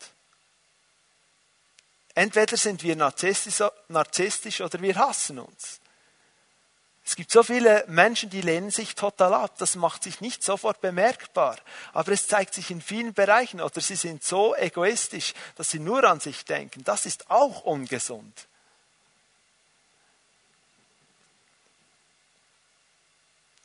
[2.14, 5.80] Entweder sind wir narzisstisch, oder wir hassen uns.
[7.08, 9.54] Es gibt so viele Menschen, die lehnen sich total ab.
[9.56, 11.56] Das macht sich nicht sofort bemerkbar.
[11.94, 13.62] Aber es zeigt sich in vielen Bereichen.
[13.62, 16.84] Oder sie sind so egoistisch, dass sie nur an sich denken.
[16.84, 18.47] Das ist auch ungesund.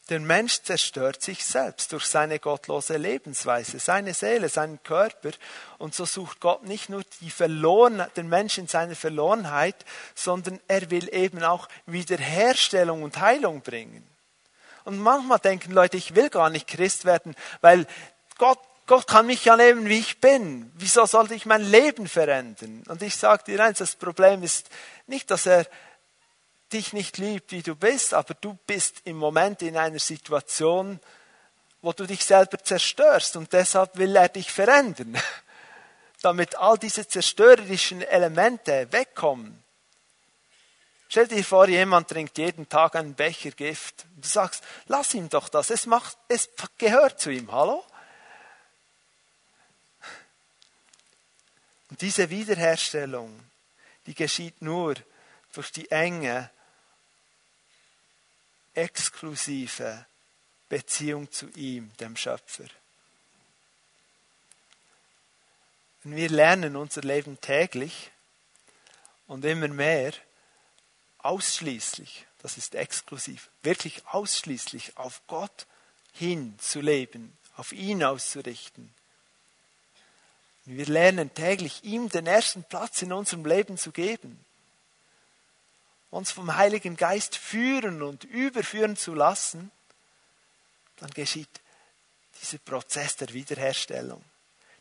[0.10, 5.32] Der Mensch zerstört sich selbst durch seine gottlose Lebensweise, seine Seele, seinen Körper.
[5.78, 10.92] Und so sucht Gott nicht nur die Verloren, den Menschen in seiner Verlorenheit, sondern er
[10.92, 14.06] will eben auch Wiederherstellung und Heilung bringen.
[14.84, 17.88] Und manchmal denken Leute, ich will gar nicht Christ werden, weil
[18.38, 20.70] Gott, Gott kann mich ja nehmen, wie ich bin.
[20.76, 22.84] Wieso sollte ich mein Leben verändern?
[22.89, 24.70] Und ich sage dir eins, das Problem ist
[25.08, 25.66] nicht, dass er
[26.74, 31.00] dich nicht liebt, wie du bist, aber du bist im Moment in einer Situation,
[31.82, 35.18] wo du dich selber zerstörst und deshalb will er dich verändern,
[36.22, 39.64] damit all diese zerstörerischen Elemente wegkommen.
[41.10, 44.06] Stell dir vor, jemand trinkt jeden Tag einen Becher Gift.
[44.18, 47.86] Du sagst, lass ihm doch das, es, macht, es gehört zu ihm, hallo?
[51.92, 53.40] Und diese Wiederherstellung,
[54.08, 54.96] die geschieht nur
[55.54, 56.50] durch die Enge
[58.74, 60.06] exklusive
[60.70, 62.66] Beziehung zu ihm, dem Schöpfer.
[66.04, 68.12] Und wir lernen unser Leben täglich
[69.28, 70.14] und immer mehr
[71.20, 75.66] ausschließlich, das ist exklusiv, wirklich ausschließlich auf Gott
[76.12, 78.94] hin zu leben, auf ihn auszurichten.
[80.66, 84.44] Wir lernen täglich, ihm den ersten Platz in unserem Leben zu geben
[86.13, 89.71] uns vom Heiligen Geist führen und überführen zu lassen,
[90.97, 91.49] dann geschieht
[92.39, 94.23] dieser Prozess der Wiederherstellung.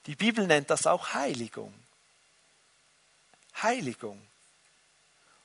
[0.07, 1.73] Die Bibel nennt das auch Heiligung.
[3.63, 4.21] Heiligung.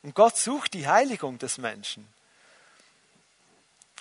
[0.04, 2.08] Und Gott sucht die Heiligung des Menschen.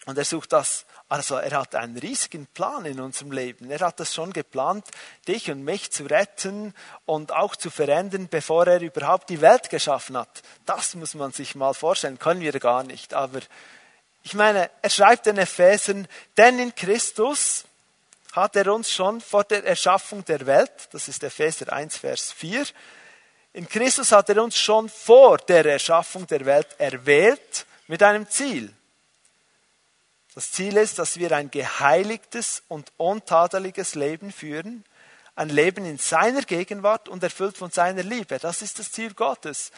[0.07, 3.69] Und er sucht das, also er hat einen riesigen Plan in unserem Leben.
[3.71, 4.87] Er hat das schon geplant,
[5.27, 6.75] dich und mich zu retten
[7.07, 10.42] und auch zu verändern, bevor er überhaupt die Welt geschaffen hat.
[10.64, 13.14] Das muss man sich mal vorstellen, können wir gar nicht.
[13.14, 13.40] Aber
[14.23, 17.64] ich meine, er schreibt den Ephesern, denn in Christus
[18.33, 22.64] hat er uns schon vor der Erschaffung der Welt, das ist Epheser 1, Vers 4,
[23.55, 28.73] in Christus hat er uns schon vor der Erschaffung der Welt erwählt mit einem Ziel
[30.37, 34.85] das Ziel ist, dass wir ein geheiligtes und untadeliges Leben führen,
[35.35, 38.38] ein Leben in seiner Gegenwart und erfüllt von seiner Liebe.
[38.38, 39.72] Das ist das Ziel Gottes.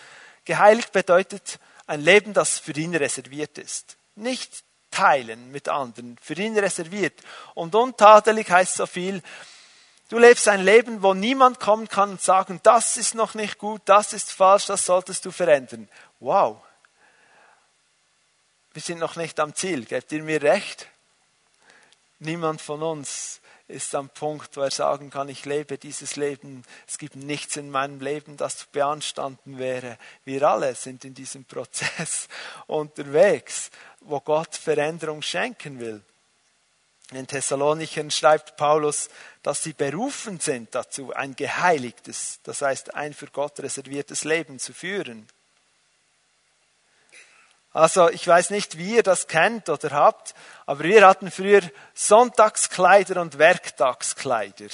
[0.44, 3.98] Geheiligt bedeutet ein Leben, das für ihn reserviert ist.
[4.16, 7.20] Nicht teilen mit anderen, für ihn reserviert.
[7.54, 9.22] Und untadelig heißt so viel,
[10.08, 13.82] du lebst ein Leben, wo niemand kommen kann und sagen, das ist noch nicht gut,
[13.84, 15.88] das ist falsch, das solltest du verändern.
[16.18, 16.56] Wow,
[18.78, 19.86] wir sind noch nicht am Ziel.
[19.86, 20.86] Gebt ihr mir recht?
[22.20, 26.96] Niemand von uns ist am Punkt, wo er sagen kann, ich lebe dieses Leben, es
[26.96, 29.98] gibt nichts in meinem Leben, das zu beanstanden wäre.
[30.24, 32.28] Wir alle sind in diesem Prozess
[32.68, 36.00] unterwegs, wo Gott Veränderung schenken will.
[37.10, 39.08] In Thessalonichern schreibt Paulus,
[39.42, 44.72] dass sie berufen sind dazu, ein geheiligtes, das heißt ein für Gott reserviertes Leben zu
[44.72, 45.26] führen.
[47.72, 50.34] Also ich weiß nicht, wie ihr das kennt oder habt,
[50.66, 51.62] aber wir hatten früher
[51.94, 54.68] Sonntagskleider und Werktagskleider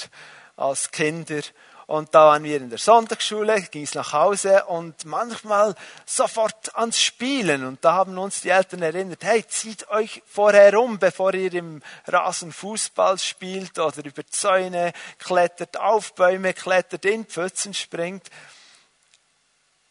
[0.55, 1.41] als Kinder.
[1.87, 6.99] Und da waren wir in der Sonntagsschule, ging es nach Hause und manchmal sofort ans
[6.99, 7.63] Spielen.
[7.63, 11.83] Und da haben uns die Eltern erinnert, hey, zieht euch vorher um, bevor ihr im
[12.07, 18.31] Rasen Fußball spielt oder über Zäune klettert, auf Bäume klettert, in Pfützen springt.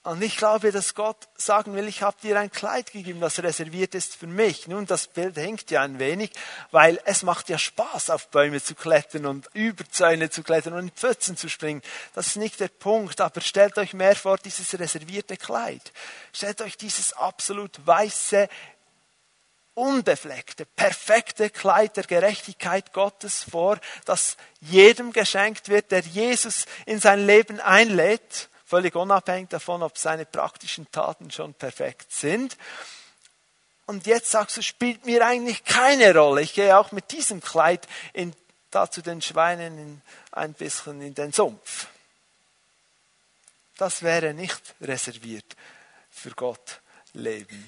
[0.05, 3.95] Und ich glaube, dass Gott sagen will, ich habe dir ein Kleid gegeben, das reserviert
[3.95, 4.69] ist für mich.
[4.69, 6.31] Nun, das Bild hängt ja ein wenig,
[6.71, 10.81] weil es macht ja Spaß, auf Bäume zu klettern und über Zäune zu klettern und
[10.81, 11.81] in Pfützen zu springen.
[12.15, 15.91] Das ist nicht der Punkt, aber stellt euch mehr vor, dieses reservierte Kleid.
[16.35, 18.51] Stellt euch dieses absolut weiße,
[19.73, 27.25] unbefleckte, perfekte Kleid der Gerechtigkeit Gottes vor, das jedem geschenkt wird, der Jesus in sein
[27.27, 32.57] Leben einlädt völlig unabhängig davon, ob seine praktischen Taten schon perfekt sind.
[33.87, 36.43] und jetzt sagst du, spielt mir eigentlich keine Rolle.
[36.43, 38.35] Ich gehe auch mit diesem Kleid in,
[38.73, 41.87] da zu den Schweinen in, ein bisschen in den Sumpf.
[43.77, 45.55] Das wäre nicht reserviert
[46.11, 46.81] für Gott
[47.13, 47.65] leben.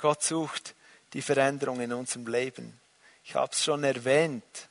[0.00, 0.74] Gott sucht
[1.12, 2.80] die Veränderung in unserem Leben.
[3.22, 4.68] Ich habe es schon erwähnt.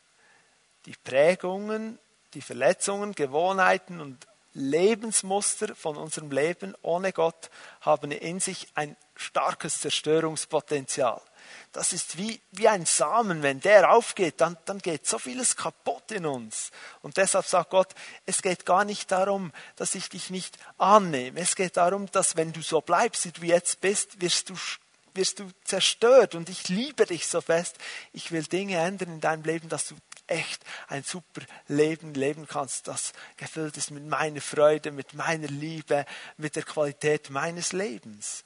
[0.85, 1.99] Die Prägungen,
[2.33, 7.49] die Verletzungen, Gewohnheiten und Lebensmuster von unserem Leben ohne Gott
[7.81, 11.21] haben in sich ein starkes Zerstörungspotenzial.
[11.71, 13.43] Das ist wie, wie ein Samen.
[13.43, 16.71] Wenn der aufgeht, dann, dann geht so vieles kaputt in uns.
[17.01, 17.93] Und deshalb sagt Gott,
[18.25, 21.39] es geht gar nicht darum, dass ich dich nicht annehme.
[21.39, 24.55] Es geht darum, dass wenn du so bleibst, wie du jetzt bist, wirst du
[25.15, 27.77] wirst du zerstört und ich liebe dich so fest.
[28.13, 29.95] Ich will Dinge ändern in deinem Leben, dass du
[30.29, 36.05] echt ein super Leben leben kannst, das gefüllt ist mit meiner Freude, mit meiner Liebe,
[36.37, 38.43] mit der Qualität meines Lebens.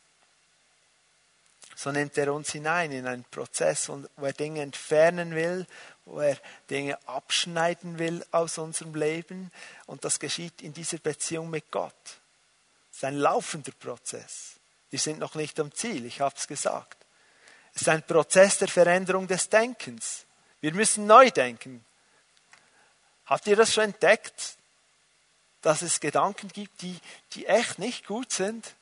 [1.75, 5.65] So nimmt er uns hinein in einen Prozess, wo er Dinge entfernen will,
[6.05, 6.37] wo er
[6.69, 9.51] Dinge abschneiden will aus unserem Leben.
[9.85, 11.93] Und das geschieht in dieser Beziehung mit Gott.
[12.91, 14.53] Es ist ein laufender Prozess.
[14.91, 16.97] Wir sind noch nicht am Ziel, ich habe es gesagt.
[17.73, 20.25] Es ist ein Prozess der Veränderung des Denkens.
[20.63, 21.83] Wir müssen neu denken.
[23.25, 24.55] Habt ihr das schon entdeckt,
[25.61, 26.97] dass es Gedanken gibt, die,
[27.33, 28.73] die echt nicht gut sind?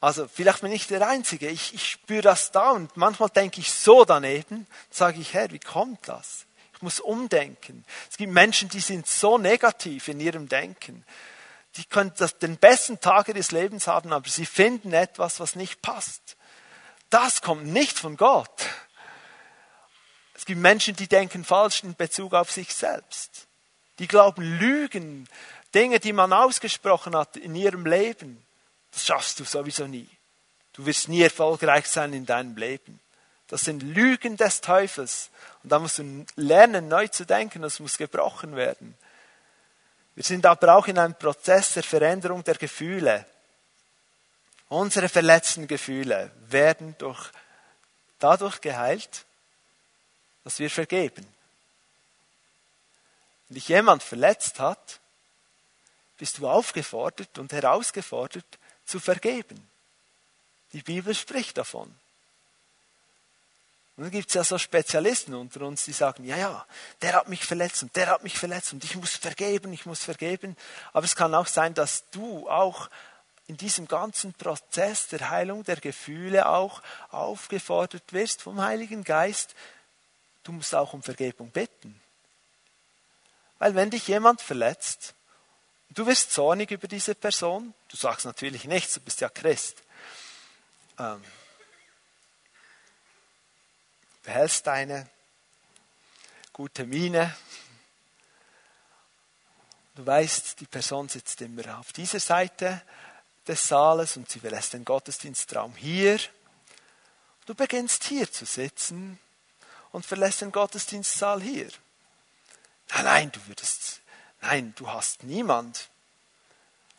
[0.00, 1.48] Also vielleicht bin ich der Einzige.
[1.48, 5.60] Ich, ich spüre das da und manchmal denke ich so daneben, sage ich, Herr, wie
[5.60, 6.46] kommt das?
[6.74, 7.84] Ich muss umdenken.
[8.10, 11.04] Es gibt Menschen, die sind so negativ in ihrem Denken.
[11.76, 15.82] Die können das, den besten Tag ihres Lebens haben, aber sie finden etwas, was nicht
[15.82, 16.36] passt.
[17.10, 18.66] Das kommt nicht von Gott.
[20.36, 23.46] Es gibt Menschen, die denken falsch in Bezug auf sich selbst.
[23.98, 25.26] Die glauben Lügen,
[25.74, 28.44] Dinge, die man ausgesprochen hat in ihrem Leben.
[28.92, 30.08] Das schaffst du sowieso nie.
[30.74, 33.00] Du wirst nie erfolgreich sein in deinem Leben.
[33.48, 35.30] Das sind Lügen des Teufels.
[35.62, 37.62] Und da musst du lernen, neu zu denken.
[37.62, 38.94] Das muss gebrochen werden.
[40.14, 43.24] Wir sind aber auch in einem Prozess der Veränderung der Gefühle.
[44.68, 47.30] Unsere verletzten Gefühle werden durch,
[48.18, 49.25] dadurch geheilt,
[50.46, 51.26] dass wir vergeben.
[53.48, 55.00] Wenn dich jemand verletzt hat,
[56.18, 58.46] bist du aufgefordert und herausgefordert
[58.84, 59.60] zu vergeben.
[60.72, 61.92] Die Bibel spricht davon.
[63.96, 66.64] Und dann gibt es ja so Spezialisten unter uns, die sagen, ja, ja,
[67.02, 70.04] der hat mich verletzt und der hat mich verletzt und ich muss vergeben, ich muss
[70.04, 70.56] vergeben.
[70.92, 72.88] Aber es kann auch sein, dass du auch
[73.48, 79.56] in diesem ganzen Prozess der Heilung der Gefühle auch aufgefordert wirst vom Heiligen Geist,
[80.46, 82.00] du musst auch um Vergebung bitten.
[83.58, 85.14] Weil wenn dich jemand verletzt,
[85.90, 89.82] du wirst zornig über diese Person, du sagst natürlich nichts, du bist ja Christ.
[90.98, 91.22] Ähm,
[94.22, 95.08] behältst deine
[96.52, 97.34] gute Miene.
[99.96, 102.82] Du weißt, die Person sitzt immer auf dieser Seite
[103.48, 106.20] des Saales und sie verlässt den Gottesdienstraum hier.
[107.46, 109.18] Du beginnst hier zu sitzen
[109.96, 111.70] und verlässt den Gottesdienstsaal hier.
[112.90, 114.02] Nein, nein, du würdest,
[114.42, 115.88] nein, du hast niemand.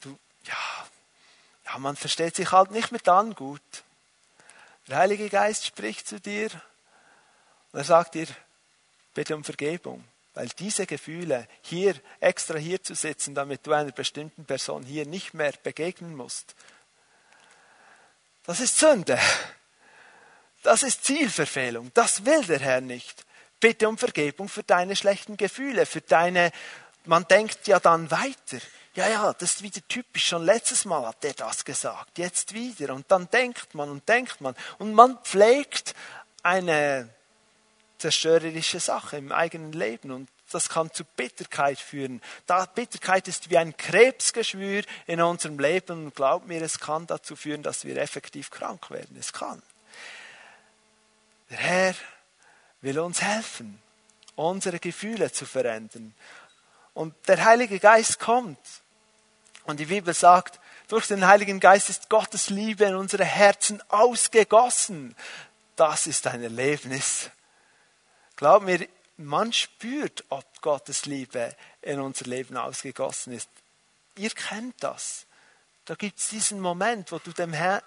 [0.01, 0.87] Du, ja,
[1.67, 3.61] ja, man versteht sich halt nicht mit dann gut.
[4.87, 6.49] Der Heilige Geist spricht zu dir
[7.71, 8.25] und er sagt dir,
[9.13, 10.03] bitte um Vergebung.
[10.33, 15.35] Weil diese Gefühle, hier extra hier zu sitzen, damit du einer bestimmten Person hier nicht
[15.35, 16.55] mehr begegnen musst,
[18.45, 19.19] das ist Sünde.
[20.63, 21.91] Das ist Zielverfehlung.
[21.93, 23.25] Das will der Herr nicht.
[23.59, 26.51] Bitte um Vergebung für deine schlechten Gefühle, für deine,
[27.05, 28.59] man denkt ja dann weiter.
[28.97, 30.27] Ja, ja, das ist wieder typisch.
[30.27, 32.17] Schon letztes Mal hat der das gesagt.
[32.17, 32.93] Jetzt wieder.
[32.93, 34.55] Und dann denkt man und denkt man.
[34.79, 35.93] Und man pflegt
[36.41, 37.09] eine
[37.99, 40.11] zerstörerische Sache im eigenen Leben.
[40.11, 42.21] Und das kann zu Bitterkeit führen.
[42.47, 46.05] Da Bitterkeit ist wie ein Krebsgeschwür in unserem Leben.
[46.05, 49.15] Und glaub mir, es kann dazu führen, dass wir effektiv krank werden.
[49.19, 49.61] Es kann.
[51.49, 51.95] Der Herr
[52.81, 53.81] will uns helfen,
[54.35, 56.13] unsere Gefühle zu verändern.
[56.93, 58.59] Und der Heilige Geist kommt.
[59.65, 65.15] Und die Bibel sagt, durch den Heiligen Geist ist Gottes Liebe in unsere Herzen ausgegossen.
[65.75, 67.29] Das ist ein Erlebnis.
[68.37, 68.87] Glaub mir,
[69.17, 73.49] man spürt, ob Gottes Liebe in unser Leben ausgegossen ist.
[74.15, 75.25] Ihr kennt das.
[75.85, 77.81] Da gibt es diesen Moment, wo du dem Herrn,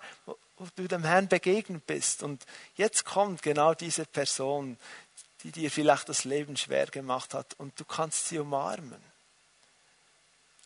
[0.61, 2.23] wo du dem Herrn begegnet bist.
[2.23, 2.45] Und
[2.77, 4.77] jetzt kommt genau diese Person,
[5.43, 9.03] die dir vielleicht das Leben schwer gemacht hat und du kannst sie umarmen.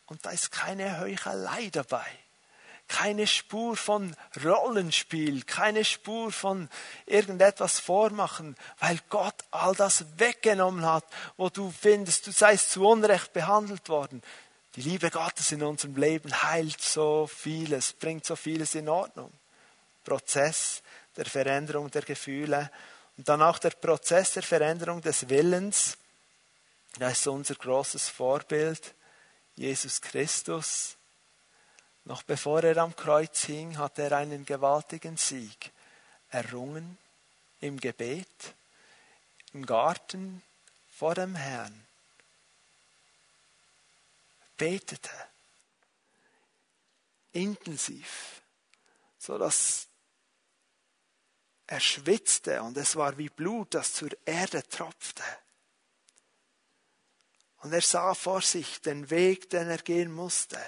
[0.07, 2.05] Und da ist keine Heuchelei dabei,
[2.89, 6.69] keine Spur von Rollenspiel, keine Spur von
[7.07, 11.05] irgendetwas vormachen, weil Gott all das weggenommen hat,
[11.37, 14.23] wo du findest, du seist zu Unrecht behandelt worden.
[14.75, 19.33] Die Liebe Gottes in unserem Leben heilt so vieles, bringt so vieles in Ordnung.
[20.05, 20.83] Prozess
[21.17, 22.71] der Veränderung der Gefühle
[23.17, 25.97] und dann auch der Prozess der Veränderung des Willens.
[26.99, 28.95] Das ist unser großes Vorbild,
[29.57, 30.97] Jesus Christus.
[32.05, 35.73] Noch bevor er am Kreuz hing, hat er einen gewaltigen Sieg
[36.31, 36.99] errungen
[37.61, 38.55] im Gebet,
[39.53, 40.43] im Garten
[40.91, 41.87] vor dem Herrn.
[44.57, 45.11] Betete
[47.33, 48.43] intensiv,
[49.19, 49.89] so dass
[51.67, 55.23] er schwitzte und es war wie Blut, das zur Erde tropfte.
[57.59, 60.61] Und er sah vor sich den Weg, den er gehen musste.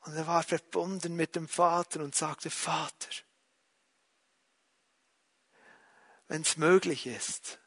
[0.00, 3.08] Und er war verbunden mit dem Vater und sagte, Vater,
[6.28, 7.58] wenn es möglich ist,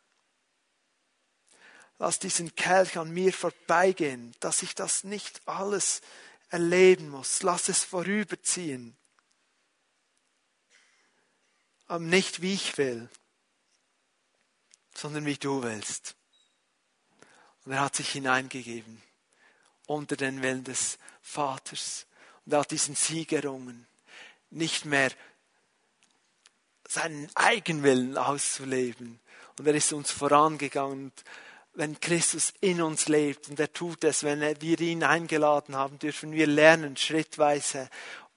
[2.00, 6.02] lass diesen Kelch an mir vorbeigehen, dass ich das nicht alles
[6.48, 7.44] erleben muss.
[7.44, 8.98] Lass es vorüberziehen.
[11.94, 13.08] Aber nicht wie ich will,
[14.96, 16.16] sondern wie du willst.
[17.64, 19.00] Und er hat sich hineingegeben
[19.86, 22.08] unter den Willen des Vaters
[22.48, 23.86] und hat diesen Sieg errungen.
[24.50, 25.12] Nicht mehr
[26.88, 29.20] seinen Eigenwillen auszuleben.
[29.60, 31.12] Und er ist uns vorangegangen.
[31.76, 36.32] wenn Christus in uns lebt und er tut es, wenn wir ihn eingeladen haben, dürfen
[36.32, 37.88] wir lernen, schrittweise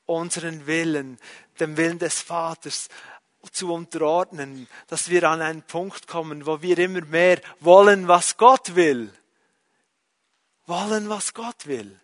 [0.04, 1.18] unseren Willen,
[1.58, 2.88] dem Willen des Vaters
[3.52, 8.74] zu unterordnen, dass wir an einen Punkt kommen, wo wir immer mehr wollen, was Gott
[8.74, 9.12] will.
[10.66, 11.98] Wollen, was Gott will.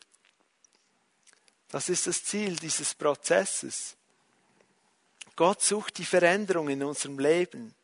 [1.68, 3.96] Das ist das Ziel dieses Prozesses.
[5.36, 7.74] Gott sucht die Veränderung in unserem Leben.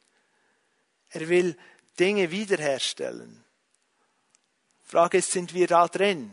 [1.11, 1.57] Er will
[1.99, 3.45] Dinge wiederherstellen.
[4.85, 6.31] Frage ist, sind wir da drin?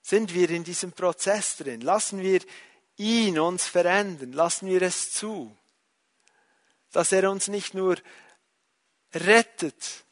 [0.00, 1.80] Sind wir in diesem Prozess drin?
[1.80, 2.40] Lassen wir
[2.96, 4.32] ihn uns verändern?
[4.32, 5.56] Lassen wir es zu?
[6.92, 7.96] Dass er uns nicht nur
[9.14, 10.04] rettet,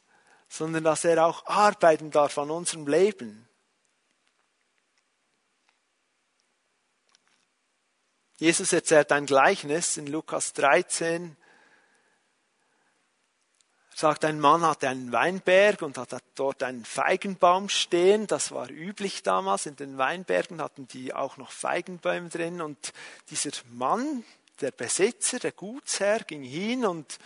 [0.49, 3.47] sondern dass er auch arbeiten darf an unserem Leben.
[8.41, 11.37] Jesus erzählt ein Gleichnis in Lukas 13.
[13.91, 18.25] Er sagt, ein Mann hatte einen Weinberg und hatte dort einen Feigenbaum stehen.
[18.25, 19.67] Das war üblich damals.
[19.67, 22.61] In den Weinbergen hatten die auch noch Feigenbäume drin.
[22.61, 22.93] Und
[23.29, 24.23] dieser Mann,
[24.61, 27.17] der Besitzer, der Gutsherr, ging hin und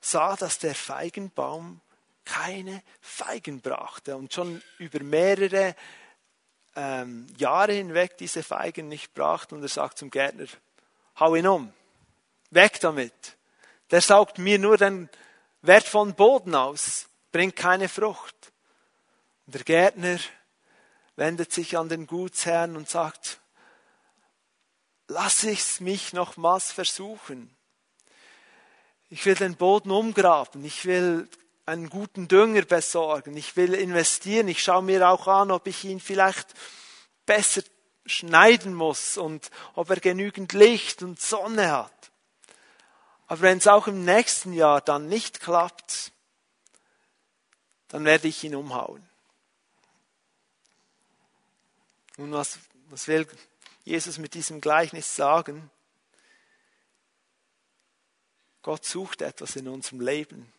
[0.00, 1.80] sah, dass der Feigenbaum
[2.24, 5.74] keine Feigen brachte und schon über mehrere
[6.76, 10.46] ähm, Jahre hinweg diese Feigen nicht brachte und er sagt zum Gärtner,
[11.18, 11.72] hau ihn um,
[12.50, 13.36] weg damit.
[13.90, 15.08] Der saugt mir nur den
[15.62, 18.52] wertvollen Boden aus, bringt keine Frucht.
[19.46, 20.18] Und der Gärtner
[21.16, 23.39] wendet sich an den Gutsherrn und sagt,
[25.10, 27.54] lass ich's mich nochmals versuchen.
[29.08, 31.28] Ich will den Boden umgraben, ich will
[31.66, 35.98] einen guten Dünger besorgen, ich will investieren, ich schaue mir auch an, ob ich ihn
[35.98, 36.54] vielleicht
[37.26, 37.62] besser
[38.06, 42.12] schneiden muss und ob er genügend Licht und Sonne hat.
[43.26, 46.12] Aber wenn es auch im nächsten Jahr dann nicht klappt,
[47.88, 49.08] dann werde ich ihn umhauen.
[52.16, 52.58] Und was,
[52.90, 53.26] was will
[53.84, 55.70] Jesus mit diesem Gleichnis sagen?
[58.62, 60.52] Gott sucht etwas in unserem Leben.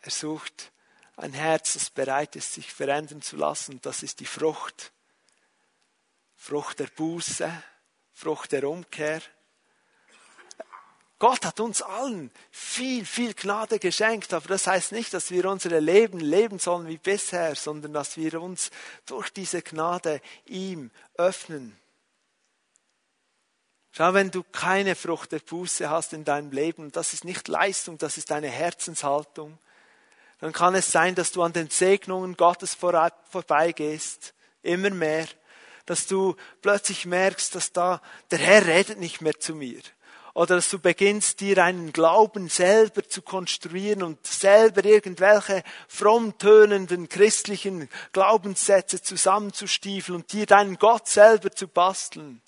[0.00, 0.72] Er sucht
[1.16, 3.80] ein Herz, das bereit ist, sich verändern zu lassen.
[3.82, 4.92] Das ist die Frucht.
[6.36, 7.62] Frucht der Buße,
[8.12, 9.22] Frucht der Umkehr.
[11.22, 15.78] Gott hat uns allen viel, viel Gnade geschenkt, aber das heißt nicht, dass wir unsere
[15.78, 18.72] Leben leben sollen wie bisher, sondern dass wir uns
[19.06, 21.78] durch diese Gnade ihm öffnen.
[23.92, 27.98] Schau, wenn du keine Frucht der Buße hast in deinem Leben, das ist nicht Leistung,
[27.98, 29.56] das ist eine Herzenshaltung,
[30.40, 35.28] dann kann es sein, dass du an den Segnungen Gottes vorbeigehst, immer mehr,
[35.86, 38.02] dass du plötzlich merkst, dass da
[38.32, 39.82] der Herr redet nicht mehr zu mir.
[40.34, 47.08] Oder dass du beginnst, dir einen Glauben selber zu konstruieren und selber irgendwelche fromm tönenden
[47.08, 52.40] christlichen Glaubenssätze zusammenzustiefeln und dir deinen Gott selber zu basteln.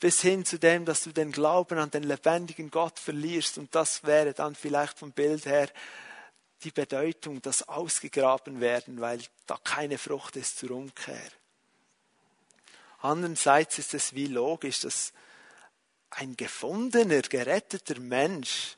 [0.00, 3.58] Bis hin zu dem, dass du den Glauben an den lebendigen Gott verlierst.
[3.58, 5.68] Und das wäre dann vielleicht vom Bild her
[6.64, 11.30] die Bedeutung, dass ausgegraben werden, weil da keine Frucht ist zur Umkehr.
[13.00, 15.12] Andererseits ist es wie logisch, dass
[16.16, 18.76] ein gefundener, geretteter Mensch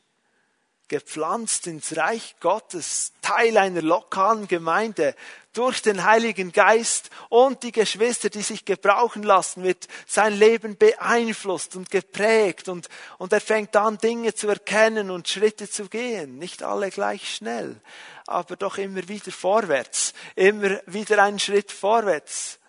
[0.89, 5.15] gepflanzt ins Reich Gottes, Teil einer lokalen Gemeinde,
[5.53, 11.77] durch den Heiligen Geist und die Geschwister, die sich gebrauchen lassen, wird sein Leben beeinflusst
[11.77, 16.39] und geprägt und, und er fängt an, Dinge zu erkennen und Schritte zu gehen.
[16.39, 17.81] Nicht alle gleich schnell,
[18.27, 22.61] aber doch immer wieder vorwärts, immer wieder einen Schritt vorwärts.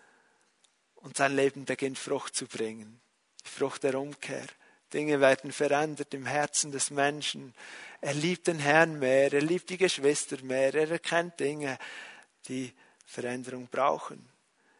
[0.95, 3.01] Und sein Leben beginnt Frucht zu bringen.
[3.47, 4.45] Frucht der Umkehr.
[4.93, 7.53] Dinge werden verändert im Herzen des Menschen.
[7.99, 11.77] Er liebt den Herrn mehr, er liebt die Geschwister mehr, er erkennt Dinge,
[12.47, 12.73] die
[13.05, 14.27] Veränderung brauchen.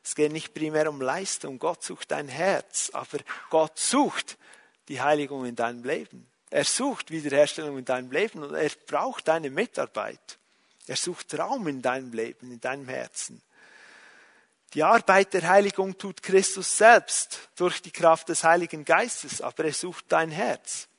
[0.04, 1.60] Es geht nicht primär um Leistung.
[1.60, 3.18] Gott sucht dein Herz, aber
[3.50, 4.38] Gott sucht
[4.88, 6.26] die Heiligung in deinem Leben.
[6.50, 10.38] Er sucht Wiederherstellung in deinem Leben und er braucht deine Mitarbeit.
[10.88, 13.42] Er sucht Raum in deinem Leben, in deinem Herzen.
[14.74, 19.74] Die Arbeit der Heiligung tut Christus selbst durch die Kraft des Heiligen Geistes, aber er
[19.74, 20.90] sucht dein Herz.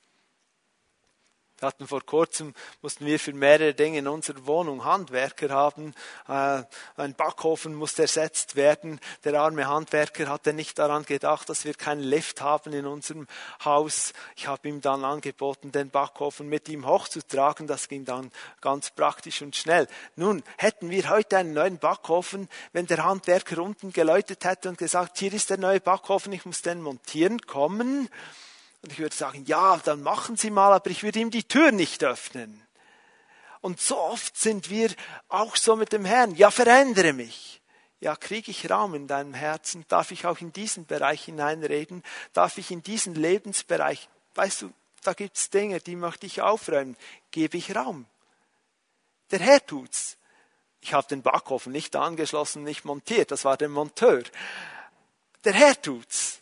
[1.61, 5.93] Wir hatten vor kurzem, mussten wir für mehrere Dinge in unserer Wohnung Handwerker haben.
[6.29, 6.63] Äh,
[6.97, 9.01] ein Backofen musste ersetzt werden.
[9.25, 13.27] Der arme Handwerker hatte nicht daran gedacht, dass wir keinen Lift haben in unserem
[13.65, 14.13] Haus.
[14.37, 17.67] Ich habe ihm dann angeboten, den Backofen mit ihm hochzutragen.
[17.67, 18.31] Das ging dann
[18.61, 19.89] ganz praktisch und schnell.
[20.15, 25.19] Nun, hätten wir heute einen neuen Backofen, wenn der Handwerker unten geläutet hätte und gesagt,
[25.19, 28.09] hier ist der neue Backofen, ich muss den montieren kommen,
[28.83, 31.73] und ich würde sagen, ja, dann machen Sie mal, aber ich würde ihm die Tür
[31.73, 32.63] nicht öffnen.
[33.61, 34.91] Und so oft sind wir
[35.29, 36.35] auch so mit dem Herrn.
[36.37, 37.61] Ja, verändere mich.
[38.01, 39.85] Ja, kriege ich Raum in deinem Herzen?
[39.89, 42.05] Darf ich auch in diesen Bereich hineinreden?
[42.33, 44.09] Darf ich in diesen Lebensbereich?
[44.37, 44.73] Weißt du,
[45.03, 46.97] da gibt's Dinge, die möchte ich aufräumen.
[47.33, 48.07] Gebe ich Raum?
[49.33, 50.17] Der Herr tut's.
[50.81, 53.33] Ich habe den Backofen nicht angeschlossen, nicht montiert.
[53.33, 54.23] Das war der Monteur.
[55.45, 56.41] Der Herr tut's.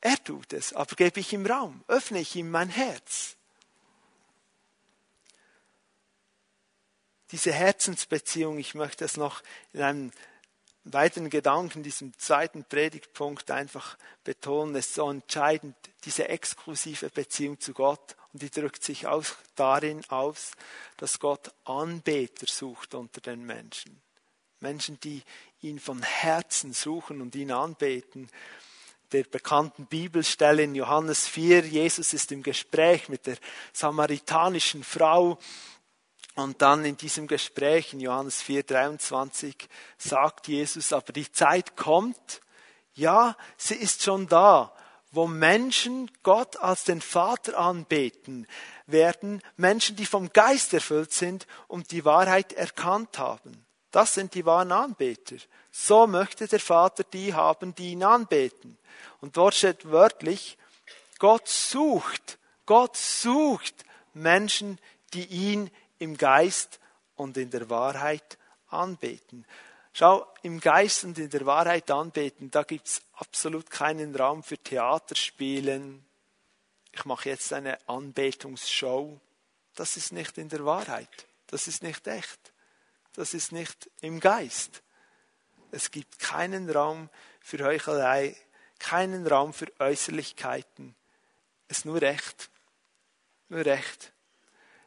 [0.00, 3.36] Er tut es, aber gebe ich ihm Raum, öffne ich ihm mein Herz.
[7.32, 9.42] Diese Herzensbeziehung, ich möchte es noch
[9.72, 10.10] in einem
[10.84, 18.16] weiteren Gedanken, diesem zweiten Predigtpunkt einfach betonen, ist so entscheidend, diese exklusive Beziehung zu Gott.
[18.32, 20.52] Und die drückt sich auch darin aus,
[20.96, 24.00] dass Gott Anbeter sucht unter den Menschen.
[24.60, 25.22] Menschen, die
[25.60, 28.28] ihn von Herzen suchen und ihn anbeten
[29.12, 31.66] der bekannten Bibelstelle in Johannes 4.
[31.66, 33.36] Jesus ist im Gespräch mit der
[33.72, 35.38] samaritanischen Frau.
[36.36, 42.40] Und dann in diesem Gespräch in Johannes 4, 23 sagt Jesus, aber die Zeit kommt,
[42.94, 44.72] ja, sie ist schon da,
[45.12, 48.46] wo Menschen Gott als den Vater anbeten
[48.86, 53.66] werden, Menschen, die vom Geist erfüllt sind und die Wahrheit erkannt haben.
[53.90, 55.36] Das sind die wahren Anbeter.
[55.70, 58.76] So möchte der Vater die haben, die ihn anbeten.
[59.20, 60.58] Und dort steht wörtlich,
[61.18, 64.78] Gott sucht, Gott sucht Menschen,
[65.12, 66.80] die ihn im Geist
[67.14, 69.44] und in der Wahrheit anbeten.
[69.92, 76.04] Schau, im Geist und in der Wahrheit anbeten, da gibt's absolut keinen Raum für Theaterspielen.
[76.92, 79.20] Ich mache jetzt eine Anbetungsshow.
[79.74, 81.26] Das ist nicht in der Wahrheit.
[81.48, 82.38] Das ist nicht echt.
[83.14, 84.82] Das ist nicht im Geist.
[85.72, 87.08] Es gibt keinen Raum
[87.40, 88.36] für Heuchelei,
[88.78, 90.94] keinen Raum für Äußerlichkeiten.
[91.68, 92.50] Es ist nur recht.
[93.48, 94.12] Nur recht.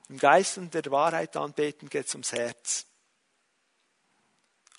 [0.10, 2.86] Im Geist und der Wahrheit anbeten geht es ums Herz.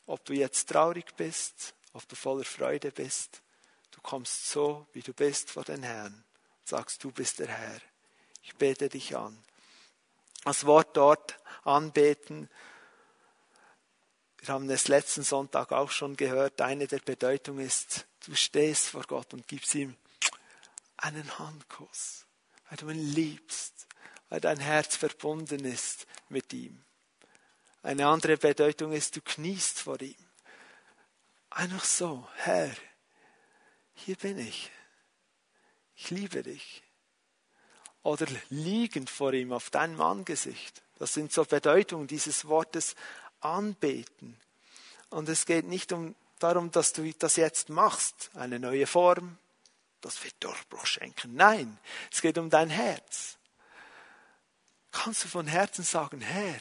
[0.06, 3.42] Ob du jetzt traurig bist, ob du voller Freude bist,
[3.90, 6.24] du kommst so, wie du bist vor den Herrn.
[6.64, 7.80] Sagst, du bist der Herr.
[8.42, 9.42] Ich bete dich an.
[10.44, 12.50] Das Wort dort anbeten
[14.46, 16.60] wir haben es letzten Sonntag auch schon gehört.
[16.60, 19.96] Eine der Bedeutungen ist, du stehst vor Gott und gibst ihm
[20.98, 22.26] einen Handkuss,
[22.68, 23.86] weil du ihn liebst,
[24.28, 26.84] weil dein Herz verbunden ist mit ihm.
[27.82, 30.14] Eine andere Bedeutung ist, du kniest vor ihm.
[31.48, 32.70] Einfach so, Herr,
[33.94, 34.70] hier bin ich.
[35.96, 36.82] Ich liebe dich.
[38.02, 40.82] Oder liegend vor ihm auf deinem Angesicht.
[40.98, 42.94] Das sind so Bedeutungen dieses Wortes
[43.44, 44.38] anbeten.
[45.10, 49.38] Und es geht nicht um, darum, dass du das jetzt machst, eine neue Form,
[50.00, 51.34] das wird Durchbruch schenken.
[51.34, 51.78] Nein,
[52.12, 53.38] es geht um dein Herz.
[54.90, 56.60] Kannst du von Herzen sagen, Herr,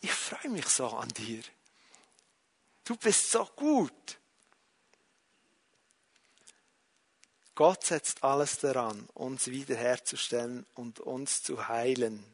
[0.00, 1.42] ich freue mich so an dir.
[2.84, 4.18] Du bist so gut.
[7.54, 12.24] Gott setzt alles daran, uns wiederherzustellen und uns zu heilen.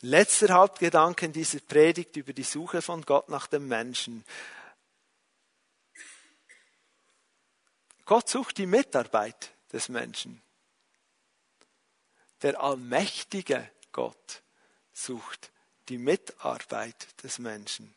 [0.00, 4.24] Letzter Hauptgedanke in dieser Predigt über die Suche von Gott nach dem Menschen.
[8.04, 10.40] Gott sucht die Mitarbeit des Menschen.
[12.42, 14.42] Der allmächtige Gott
[14.92, 15.50] sucht
[15.88, 17.92] die Mitarbeit des Menschen.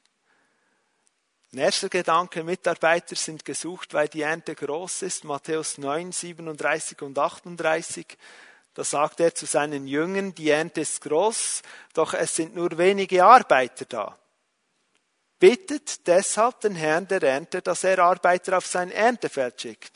[1.52, 5.24] Nächster Gedanke, Mitarbeiter sind gesucht, weil die Ernte groß ist.
[5.26, 8.18] Matthäus 9, 37 und 38.
[8.74, 11.62] Da sagt er zu seinen Jüngern, die Ernte ist groß,
[11.94, 14.18] doch es sind nur wenige Arbeiter da.
[15.40, 19.92] Bittet deshalb den Herrn der Ernte, dass er Arbeiter auf sein Erntefeld schickt.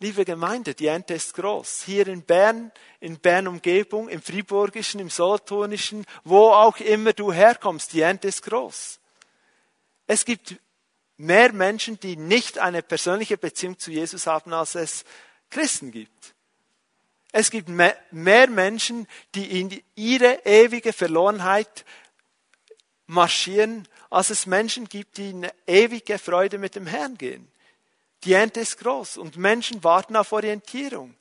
[0.00, 1.84] Liebe Gemeinde, die Ernte ist groß.
[1.84, 7.92] Hier in Bern, in Bern Umgebung, im Friburgischen, im Solothurnischen, wo auch immer du herkommst,
[7.92, 8.98] die Ernte ist groß.
[10.08, 10.56] Es gibt
[11.16, 15.04] mehr Menschen, die nicht eine persönliche Beziehung zu Jesus haben, als es
[15.48, 16.34] Christen gibt.
[17.32, 17.96] Es gibt mehr
[18.50, 21.84] Menschen, die in ihre ewige Verlorenheit
[23.06, 27.50] marschieren, als es Menschen gibt, die in ewige Freude mit dem Herrn gehen.
[28.24, 31.14] Die Ernte ist groß und Menschen warten auf Orientierung.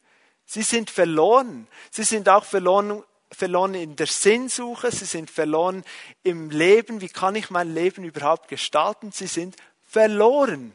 [0.45, 1.67] Sie sind verloren.
[1.89, 5.83] Sie sind auch verloren verloren in der Sinnsuche, sie sind verloren
[6.23, 9.55] im Leben, wie kann ich mein Leben überhaupt gestalten, sie sind
[9.87, 10.73] verloren.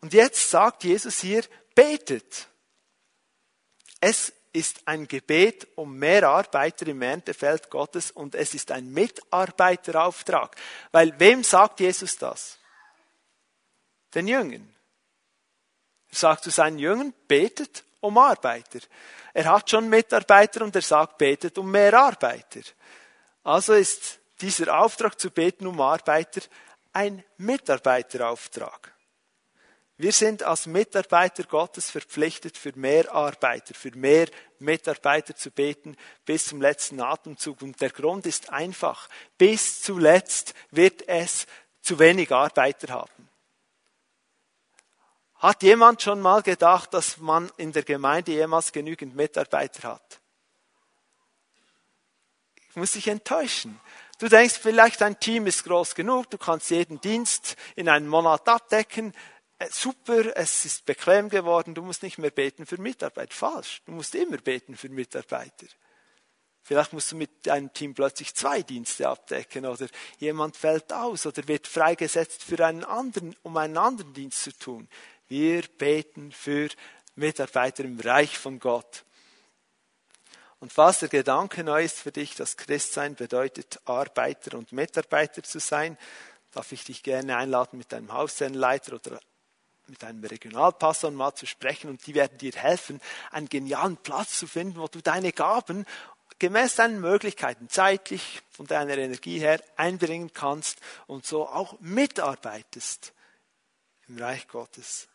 [0.00, 1.44] Und jetzt sagt Jesus hier,
[1.74, 2.48] betet.
[4.00, 10.56] Es ist ein Gebet um mehr Arbeiter im Erntefeld Gottes und es ist ein Mitarbeiterauftrag.
[10.90, 12.58] Weil wem sagt Jesus das?
[14.14, 14.74] Den Jüngern.
[16.08, 18.80] Er sagt zu seinen Jüngern, betet um Arbeiter.
[19.32, 22.62] Er hat schon Mitarbeiter und er sagt, betet um mehr Arbeiter.
[23.44, 26.40] Also ist dieser Auftrag zu beten um Arbeiter
[26.92, 28.92] ein Mitarbeiterauftrag.
[30.00, 34.28] Wir sind als Mitarbeiter Gottes verpflichtet, für mehr Arbeiter, für mehr
[34.58, 35.94] Mitarbeiter zu beten
[36.24, 37.60] bis zum letzten Atemzug.
[37.60, 41.46] Und der Grund ist einfach, bis zuletzt wird es
[41.82, 43.28] zu wenig Arbeiter haben.
[45.34, 50.20] Hat jemand schon mal gedacht, dass man in der Gemeinde jemals genügend Mitarbeiter hat?
[52.70, 53.78] Ich muss dich enttäuschen.
[54.18, 58.48] Du denkst vielleicht, dein Team ist groß genug, du kannst jeden Dienst in einem Monat
[58.48, 59.12] abdecken.
[59.60, 63.34] Äh, super, es ist bequem geworden, du musst nicht mehr beten für Mitarbeit.
[63.34, 65.66] Falsch, du musst immer beten für Mitarbeiter.
[66.62, 69.86] Vielleicht musst du mit deinem Team plötzlich zwei Dienste abdecken oder
[70.18, 74.88] jemand fällt aus oder wird freigesetzt für einen anderen, um einen anderen Dienst zu tun.
[75.28, 76.68] Wir beten für
[77.14, 79.04] Mitarbeiter im Reich von Gott.
[80.58, 85.58] Und falls der Gedanke neu ist für dich, dass Christsein bedeutet, Arbeiter und Mitarbeiter zu
[85.58, 85.98] sein,
[86.52, 89.20] darf ich dich gerne einladen, mit deinem Hausherrenleiter oder
[89.90, 94.46] mit einem Regionalpastor mal zu sprechen und die werden dir helfen, einen genialen Platz zu
[94.46, 95.84] finden, wo du deine Gaben
[96.38, 103.12] gemäß deinen Möglichkeiten zeitlich von deiner Energie her einbringen kannst und so auch mitarbeitest
[104.08, 105.10] im Reich Gottes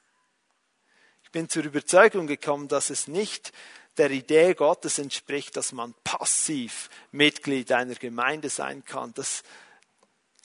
[1.35, 3.51] bin zur Überzeugung gekommen, dass es nicht
[3.97, 9.13] der Idee Gottes entspricht, dass man passiv Mitglied einer Gemeinde sein kann.
[9.15, 9.43] Das,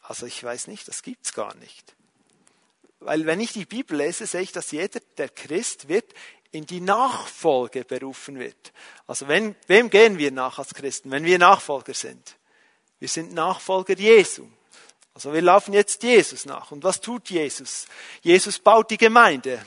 [0.03, 1.95] also ich weiß nicht, das gibt's gar nicht.
[3.01, 6.13] Weil wenn ich die Bibel lese, sehe ich, dass jeder, der Christ wird,
[6.53, 8.73] in die Nachfolge berufen wird.
[9.07, 12.37] Also wenn, wem gehen wir nach als Christen, wenn wir Nachfolger sind?
[12.99, 14.47] Wir sind Nachfolger Jesu.
[15.15, 16.71] Also wir laufen jetzt Jesus nach.
[16.71, 17.87] Und was tut Jesus?
[18.23, 19.65] Jesus baut die Gemeinde.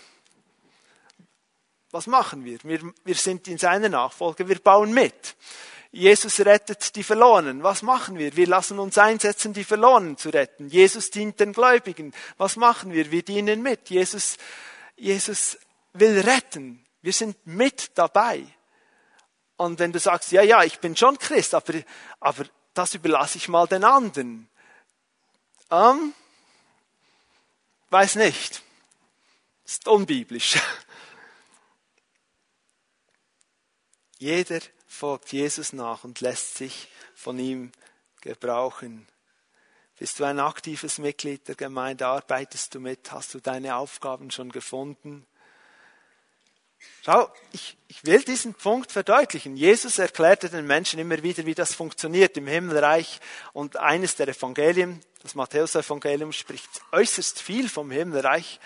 [1.91, 2.59] Was machen wir?
[2.63, 2.93] wir?
[3.03, 5.36] Wir sind in seiner Nachfolge, wir bauen mit.
[5.95, 7.61] Jesus rettet die Verlorenen.
[7.61, 8.35] Was machen wir?
[8.35, 10.67] Wir lassen uns einsetzen, die Verlorenen zu retten.
[10.67, 12.15] Jesus dient den Gläubigen.
[12.37, 13.11] Was machen wir?
[13.11, 13.91] Wir dienen mit.
[13.91, 14.37] Jesus,
[14.95, 15.59] Jesus
[15.93, 16.83] will retten.
[17.03, 18.43] Wir sind mit dabei.
[19.55, 21.75] Und wenn du sagst, ja, ja, ich bin schon Christ, aber,
[22.19, 24.49] aber das überlasse ich mal den anderen.
[25.69, 26.15] Ähm,
[27.91, 28.63] weiß nicht.
[29.63, 30.55] Ist unbiblisch.
[34.17, 34.59] Jeder
[34.93, 37.71] folgt Jesus nach und lässt sich von ihm
[38.21, 39.07] gebrauchen.
[39.97, 42.07] Bist du ein aktives Mitglied der Gemeinde?
[42.07, 43.11] Arbeitest du mit?
[43.11, 45.25] Hast du deine Aufgaben schon gefunden?
[47.05, 49.55] Schau, ich, ich will diesen Punkt verdeutlichen.
[49.55, 53.19] Jesus erklärte den Menschen immer wieder, wie das funktioniert im Himmelreich.
[53.53, 58.59] Und eines der Evangelien, das Matthäus-Evangelium, spricht äußerst viel vom Himmelreich.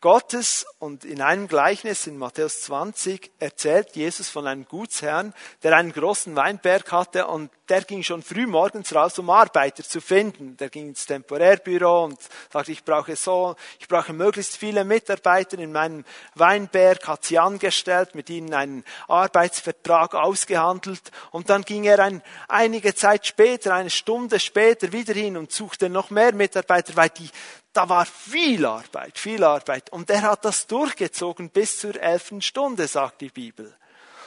[0.00, 5.92] Gottes und in einem Gleichnis in Matthäus 20 erzählt Jesus von einem Gutsherrn, der einen
[5.92, 10.56] großen Weinberg hatte und der ging schon früh morgens raus, um Arbeiter zu finden.
[10.56, 12.18] Der ging ins Temporärbüro und
[12.50, 18.14] sagte, ich brauche so, ich brauche möglichst viele Mitarbeiter in meinem Weinberg, hat sie angestellt,
[18.14, 24.40] mit ihnen einen Arbeitsvertrag ausgehandelt und dann ging er ein, einige Zeit später, eine Stunde
[24.40, 27.28] später wieder hin und suchte noch mehr Mitarbeiter, weil die
[27.72, 29.90] da war viel Arbeit, viel Arbeit.
[29.90, 33.76] Und er hat das durchgezogen bis zur elften Stunde, sagt die Bibel.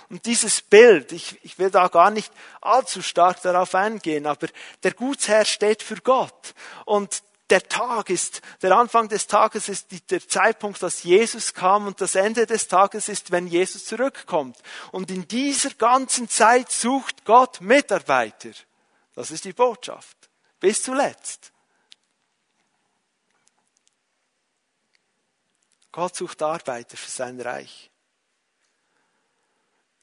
[0.09, 2.31] Und dieses Bild, ich, ich will da gar nicht
[2.61, 4.47] allzu stark darauf eingehen, aber
[4.83, 6.53] der Gutsherr steht für Gott.
[6.85, 12.01] Und der Tag ist, der Anfang des Tages ist der Zeitpunkt, dass Jesus kam und
[12.01, 14.57] das Ende des Tages ist, wenn Jesus zurückkommt.
[14.91, 18.51] Und in dieser ganzen Zeit sucht Gott Mitarbeiter.
[19.15, 20.17] Das ist die Botschaft.
[20.59, 21.52] Bis zuletzt.
[25.93, 27.91] Gott sucht Arbeiter für sein Reich.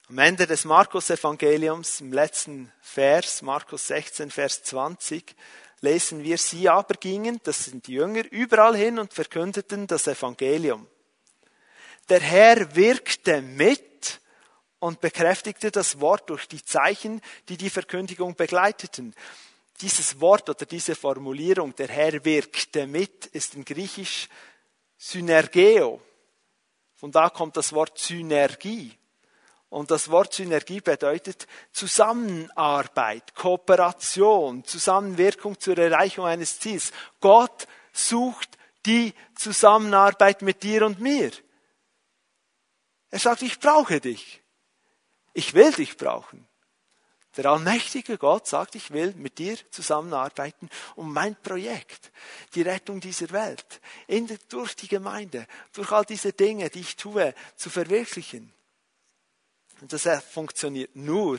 [0.08, 5.34] Am Ende des Markus-Evangeliums, im letzten Vers, Markus 16, Vers 20,
[5.80, 10.86] lesen wir, sie aber gingen, das sind die Jünger, überall hin und verkündeten das Evangelium.
[12.08, 14.20] Der Herr wirkte mit
[14.78, 19.12] und bekräftigte das Wort durch die Zeichen, die die Verkündigung begleiteten.
[19.80, 24.28] Dieses Wort oder diese Formulierung, der Herr wirkte mit, ist in Griechisch
[25.02, 25.98] Synergeo.
[26.94, 28.96] Von da kommt das Wort Synergie.
[29.70, 36.92] Und das Wort Synergie bedeutet Zusammenarbeit, Kooperation, Zusammenwirkung zur Erreichung eines Ziels.
[37.20, 41.30] Gott sucht die Zusammenarbeit mit dir und mir.
[43.08, 44.42] Er sagt, ich brauche dich.
[45.32, 46.46] Ich will dich brauchen.
[47.40, 52.12] Der allmächtige Gott sagt, ich will mit dir zusammenarbeiten, um mein Projekt,
[52.54, 57.34] die Rettung dieser Welt, in, durch die Gemeinde, durch all diese Dinge, die ich tue,
[57.56, 58.52] zu verwirklichen.
[59.80, 61.38] Und das funktioniert nur,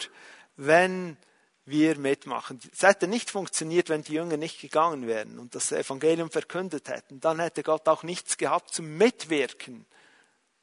[0.56, 1.18] wenn
[1.66, 2.60] wir mitmachen.
[2.74, 7.20] Es hätte nicht funktioniert, wenn die Jünger nicht gegangen wären und das Evangelium verkündet hätten.
[7.20, 9.86] Dann hätte Gott auch nichts gehabt zum Mitwirken,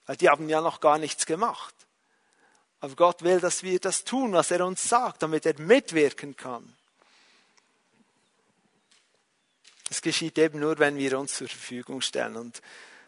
[0.04, 1.76] weil die haben ja noch gar nichts gemacht.
[2.80, 6.72] Aber Gott will, dass wir das tun, was er uns sagt, damit er mitwirken kann.
[9.90, 12.36] Es geschieht eben nur, wenn wir uns zur Verfügung stellen.
[12.36, 12.60] Und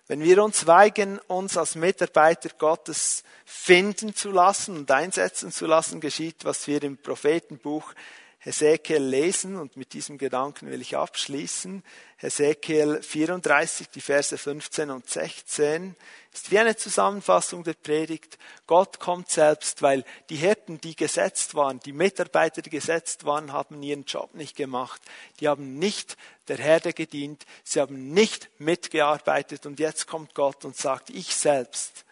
[0.08, 6.00] wenn wir uns weigern, uns als Mitarbeiter Gottes finden zu lassen und einsetzen zu lassen,
[6.00, 7.92] geschieht, was wir im Prophetenbuch
[8.38, 11.84] Hesekiel lesen und mit diesem Gedanken will ich abschließen.
[12.16, 15.94] Hesekiel 34, die Verse 15 und 16
[16.32, 18.38] ist wie eine Zusammenfassung der Predigt.
[18.66, 23.82] Gott kommt selbst, weil die Hirten, die gesetzt waren, die Mitarbeiter, die gesetzt waren, haben
[23.82, 25.02] ihren Job nicht gemacht.
[25.40, 26.16] Die haben nicht
[26.46, 32.04] der Herde gedient, sie haben nicht mitgearbeitet und jetzt kommt Gott und sagt, ich selbst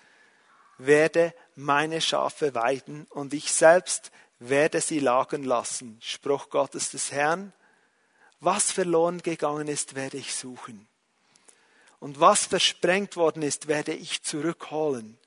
[0.78, 5.98] werde meine Schafe weiden und ich selbst werde sie lagern lassen.
[6.00, 7.52] Spruch Gottes des Herrn.
[8.40, 10.88] Was verloren gegangen ist, werde ich suchen.
[12.00, 15.18] Und was versprengt worden ist, werde ich zurückholen.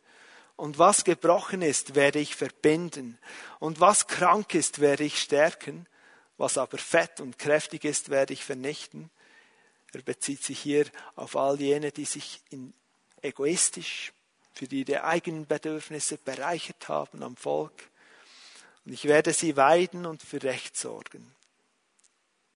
[0.56, 3.18] Und was gebrochen ist, werde ich verbinden.
[3.60, 5.88] Und was krank ist, werde ich stärken.
[6.38, 9.10] Was aber fett und kräftig ist, werde ich vernichten.
[9.94, 12.74] Er bezieht sich hier auf all jene, die sich in
[13.22, 14.14] egoistisch
[14.54, 17.92] für ihre eigenen Bedürfnisse bereichert haben am Volk
[18.86, 21.34] und ich werde sie weiden und für Recht sorgen.